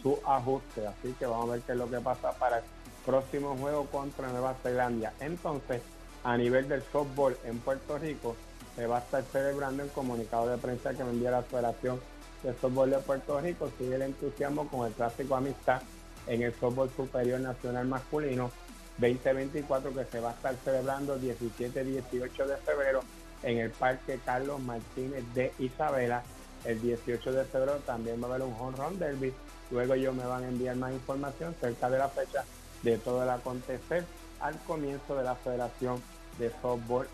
su 0.02 0.20
ajuste, 0.26 0.86
así 0.86 1.16
que 1.18 1.26
vamos 1.26 1.50
a 1.50 1.54
ver 1.54 1.62
qué 1.62 1.72
es 1.72 1.78
lo 1.78 1.90
que 1.90 2.00
pasa 2.00 2.34
para 2.34 2.60
el 2.60 2.64
próximo 3.06 3.56
juego 3.58 3.86
contra 3.88 4.28
Nueva 4.30 4.56
Zelanda. 4.62 5.14
Entonces, 5.20 5.82
a 6.24 6.38
nivel 6.38 6.68
del 6.68 6.84
softball 6.92 7.38
en 7.46 7.60
Puerto 7.60 7.98
Rico, 7.98 8.36
se 8.82 8.88
va 8.88 8.98
a 8.98 9.02
estar 9.02 9.24
celebrando 9.32 9.84
el 9.84 9.92
comunicado 9.92 10.50
de 10.50 10.58
prensa 10.58 10.92
que 10.96 11.04
me 11.04 11.12
envía 11.12 11.30
la 11.30 11.44
Federación 11.44 12.00
de 12.42 12.52
Softball 12.56 12.90
de 12.90 12.98
Puerto 12.98 13.40
Rico. 13.40 13.70
Sigue 13.78 13.94
el 13.94 14.02
entusiasmo 14.02 14.68
con 14.70 14.88
el 14.88 14.94
clásico 14.94 15.36
amistad 15.36 15.84
en 16.26 16.42
el 16.42 16.52
softball 16.56 16.90
superior 16.90 17.40
nacional 17.42 17.86
masculino 17.86 18.50
2024 18.98 19.94
que 19.94 20.06
se 20.06 20.20
va 20.20 20.30
a 20.30 20.34
estar 20.34 20.56
celebrando 20.66 21.20
17 21.20 21.84
18 21.84 22.48
de 22.48 22.58
febrero 22.58 23.02
en 23.44 23.60
el 23.60 23.70
Parque 23.70 24.20
Carlos 24.26 24.60
Martínez 24.60 25.24
de 25.36 25.54
Isabela. 25.60 26.24
El 26.66 26.82
18 26.82 27.34
de 27.34 27.46
febrero 27.46 27.78
también 27.86 28.20
va 28.20 28.30
a 28.30 28.30
haber 28.32 28.48
un 28.48 28.56
home 28.60 28.78
run 28.78 28.98
derby. 28.98 29.32
Luego 29.70 29.94
ellos 29.94 30.16
me 30.16 30.26
van 30.26 30.44
a 30.44 30.48
enviar 30.48 30.76
más 30.76 30.92
información 30.92 31.54
cerca 31.62 31.88
de 31.88 32.00
la 32.00 32.10
fecha 32.10 32.46
de 32.82 32.98
todo 32.98 33.22
el 33.22 33.30
acontecer 33.30 34.06
al 34.40 34.58
comienzo 34.64 35.16
de 35.16 35.24
la 35.24 35.36
Federación 35.36 36.02
de 36.40 36.52
Softball 36.64 37.08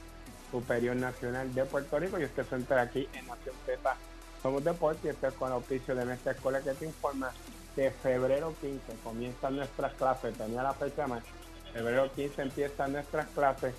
Superior 0.51 0.95
Nacional 0.95 1.53
de 1.53 1.65
Puerto 1.65 1.99
Rico. 1.99 2.17
Y 2.19 2.25
usted 2.25 2.45
se 2.45 2.55
entera 2.55 2.81
aquí 2.83 3.10
en 3.13 3.27
Nación 3.27 3.55
Z 3.65 3.97
Somos 4.41 4.63
Deporte 4.63 5.07
y 5.07 5.10
estoy 5.10 5.31
con 5.31 5.51
el 5.51 5.57
oficio 5.57 5.93
de 5.95 6.05
nuestra 6.05 6.31
escuela 6.31 6.62
que 6.62 6.73
te 6.73 6.86
informa 6.86 7.31
que 7.75 7.91
febrero 7.91 8.53
15 8.60 8.79
comienzan 9.03 9.55
nuestras 9.55 9.93
clases, 9.93 10.36
tenía 10.36 10.63
la 10.63 10.73
fecha 10.73 11.05
más, 11.05 11.21
febrero 11.71 12.12
15 12.12 12.41
empiezan 12.41 12.93
nuestras 12.93 13.27
clases 13.27 13.75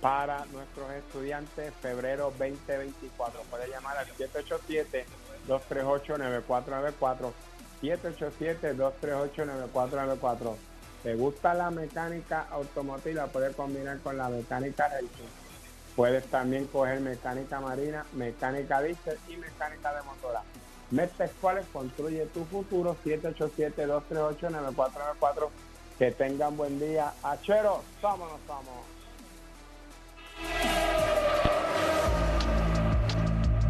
para 0.00 0.44
nuestros 0.46 0.88
estudiantes, 0.92 1.74
febrero 1.82 2.32
2024. 2.38 3.42
Puede 3.50 3.68
llamar 3.68 3.98
al 3.98 4.06
787-238-9494, 5.48 7.32
787-238-9494. 7.82 10.54
¿Te 11.02 11.16
gusta 11.16 11.54
la 11.54 11.72
mecánica 11.72 12.46
automotiva? 12.50 13.26
Puede 13.26 13.52
combinar 13.52 13.98
con 13.98 14.16
la 14.16 14.28
mecánica 14.28 14.86
racing 14.88 15.39
Puedes 15.96 16.24
también 16.26 16.66
coger 16.66 17.00
mecánica 17.00 17.60
marina, 17.60 18.04
mecánica 18.12 18.80
diésel 18.80 19.18
y 19.28 19.36
mecánica 19.36 19.92
de 19.94 20.02
motora. 20.02 20.42
Metes 20.90 21.30
cuales 21.40 21.66
construye 21.72 22.26
tu 22.26 22.44
futuro 22.46 22.96
787-238-9494. 23.04 25.48
Que 25.98 26.10
tengan 26.12 26.56
buen 26.56 26.78
día. 26.80 27.12
Achero, 27.22 27.82
vámonos, 28.00 28.40
vamos. 28.48 28.74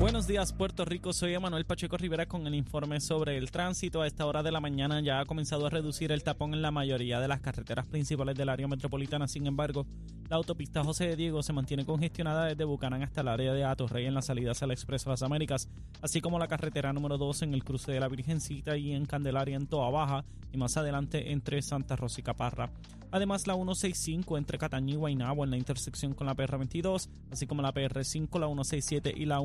Buenos 0.01 0.27
días 0.27 0.55
Puerto 0.55 0.87
Rico, 0.87 1.13
soy 1.13 1.35
Emanuel 1.35 1.67
Pacheco 1.67 1.99
Rivera 1.99 2.25
con 2.25 2.47
el 2.47 2.55
informe 2.55 3.03
sobre 3.03 3.37
el 3.37 3.51
tránsito. 3.51 4.01
A 4.01 4.07
esta 4.07 4.25
hora 4.25 4.43
de 4.43 4.51
la 4.51 4.59
mañana 4.59 5.03
ya 5.03 5.21
ha 5.21 5.27
comenzado 5.27 5.67
a 5.67 5.69
reducir 5.69 6.11
el 6.11 6.23
tapón 6.23 6.55
en 6.55 6.63
la 6.63 6.71
mayoría 6.71 7.21
de 7.21 7.29
las 7.29 7.41
carreteras 7.41 7.87
principales 7.87 8.35
del 8.35 8.49
área 8.49 8.67
metropolitana. 8.67 9.29
Sin 9.29 9.47
embargo, 9.47 9.87
la 10.31 10.37
autopista 10.37 10.83
José 10.83 11.07
de 11.07 11.17
Diego 11.17 11.43
se 11.43 11.53
mantiene 11.53 11.85
congestionada 11.85 12.47
desde 12.47 12.65
Bucanán 12.65 13.03
hasta 13.03 13.21
el 13.21 13.29
área 13.29 13.53
de 13.53 13.63
Atorrey 13.63 14.07
en 14.07 14.15
las 14.15 14.25
salidas 14.25 14.63
al 14.63 14.71
Expreso 14.71 15.11
Las 15.11 15.23
Américas, 15.23 15.69
así 16.01 16.23
como 16.23 16.39
la 16.39 16.49
carretera 16.49 16.95
número 16.95 17.19
2 17.19 17.43
en 17.43 17.53
el 17.53 17.63
cruce 17.63 17.93
de 17.93 18.01
la 18.01 18.09
Virgencita 18.09 18.79
y 18.79 18.95
en 18.95 19.05
Candelaria 19.05 19.57
en 19.57 19.67
Toa 19.67 19.91
Baja 19.91 20.25
y 20.51 20.57
más 20.57 20.79
adelante 20.79 21.31
entre 21.31 21.61
Santa 21.61 21.95
Rosa 21.95 22.21
y 22.23 22.25
Caparra. 22.25 22.71
Además, 23.13 23.47
la 23.49 23.55
165 23.55 24.39
entre 24.39 24.57
Catañí 24.57 24.93
y 24.93 24.97
Guaynabo 24.97 25.43
en 25.43 25.51
la 25.51 25.57
intersección 25.57 26.15
con 26.15 26.29
la 26.29 26.37
PR22, 26.37 27.09
así 27.33 27.47
como 27.47 27.61
la 27.61 27.75
PR5, 27.75 28.39
la 28.39 28.47
167 28.47 29.13
y 29.17 29.25
la 29.25 29.41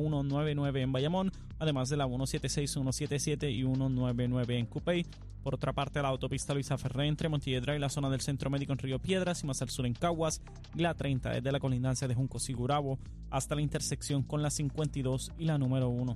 199 0.54 0.82
en 0.82 0.92
Bayamón, 0.92 1.32
además 1.58 1.88
de 1.88 1.96
la 1.96 2.06
176, 2.06 2.70
177 2.70 3.50
y 3.50 3.62
199 3.62 4.58
en 4.58 4.66
Cupey. 4.66 5.06
Por 5.42 5.54
otra 5.54 5.72
parte, 5.72 6.02
la 6.02 6.08
autopista 6.08 6.54
Luisa 6.54 6.76
Ferré 6.76 7.06
entre 7.06 7.28
Montiedra 7.28 7.76
y 7.76 7.78
la 7.78 7.88
zona 7.88 8.10
del 8.10 8.20
Centro 8.20 8.50
Médico 8.50 8.72
en 8.72 8.78
Río 8.78 8.98
Piedras 8.98 9.42
y 9.42 9.46
más 9.46 9.62
al 9.62 9.70
sur 9.70 9.86
en 9.86 9.94
Caguas, 9.94 10.42
y 10.74 10.80
la 10.80 10.94
30 10.94 11.30
desde 11.30 11.52
la 11.52 11.60
colindancia 11.60 12.08
de 12.08 12.14
Junco 12.14 12.38
Sigurabo 12.38 12.98
hasta 13.30 13.54
la 13.54 13.62
intersección 13.62 14.22
con 14.22 14.42
la 14.42 14.50
52 14.50 15.32
y 15.38 15.44
la 15.44 15.58
número 15.58 15.88
1. 15.88 16.14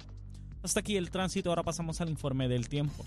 Hasta 0.63 0.81
aquí 0.81 0.97
el 0.97 1.11
tránsito, 1.11 1.51
ahora 1.51 1.63
pasamos 1.63 2.01
al 2.01 2.11
informe 2.11 2.49
del 2.49 2.69
tiempo. 2.69 3.05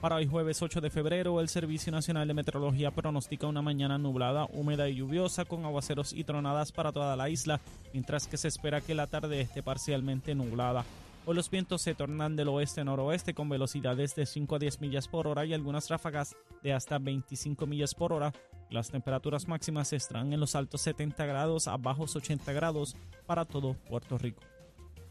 Para 0.00 0.16
hoy 0.16 0.26
jueves 0.26 0.60
8 0.60 0.82
de 0.82 0.90
febrero, 0.90 1.40
el 1.40 1.48
Servicio 1.48 1.90
Nacional 1.90 2.28
de 2.28 2.34
Meteorología 2.34 2.90
pronostica 2.90 3.46
una 3.46 3.62
mañana 3.62 3.96
nublada, 3.96 4.46
húmeda 4.52 4.88
y 4.88 4.96
lluviosa 4.96 5.46
con 5.46 5.64
aguaceros 5.64 6.12
y 6.12 6.22
tronadas 6.22 6.70
para 6.70 6.92
toda 6.92 7.16
la 7.16 7.30
isla, 7.30 7.60
mientras 7.94 8.26
que 8.26 8.36
se 8.36 8.48
espera 8.48 8.82
que 8.82 8.94
la 8.94 9.06
tarde 9.06 9.40
esté 9.40 9.62
parcialmente 9.62 10.34
nublada. 10.34 10.84
Hoy 11.24 11.34
los 11.34 11.50
vientos 11.50 11.80
se 11.80 11.94
tornan 11.94 12.36
del 12.36 12.48
oeste-noroeste 12.48 13.32
con 13.32 13.48
velocidades 13.48 14.14
de 14.14 14.26
5 14.26 14.56
a 14.56 14.58
10 14.58 14.80
millas 14.82 15.08
por 15.08 15.26
hora 15.26 15.46
y 15.46 15.54
algunas 15.54 15.88
ráfagas 15.88 16.36
de 16.62 16.74
hasta 16.74 16.98
25 16.98 17.66
millas 17.66 17.94
por 17.94 18.12
hora. 18.12 18.32
Las 18.70 18.90
temperaturas 18.90 19.48
máximas 19.48 19.92
estarán 19.94 20.32
en 20.32 20.40
los 20.40 20.54
altos 20.54 20.82
70 20.82 21.24
grados 21.24 21.68
a 21.68 21.76
bajos 21.78 22.14
80 22.14 22.52
grados 22.52 22.96
para 23.26 23.46
todo 23.46 23.74
Puerto 23.88 24.18
Rico. 24.18 24.42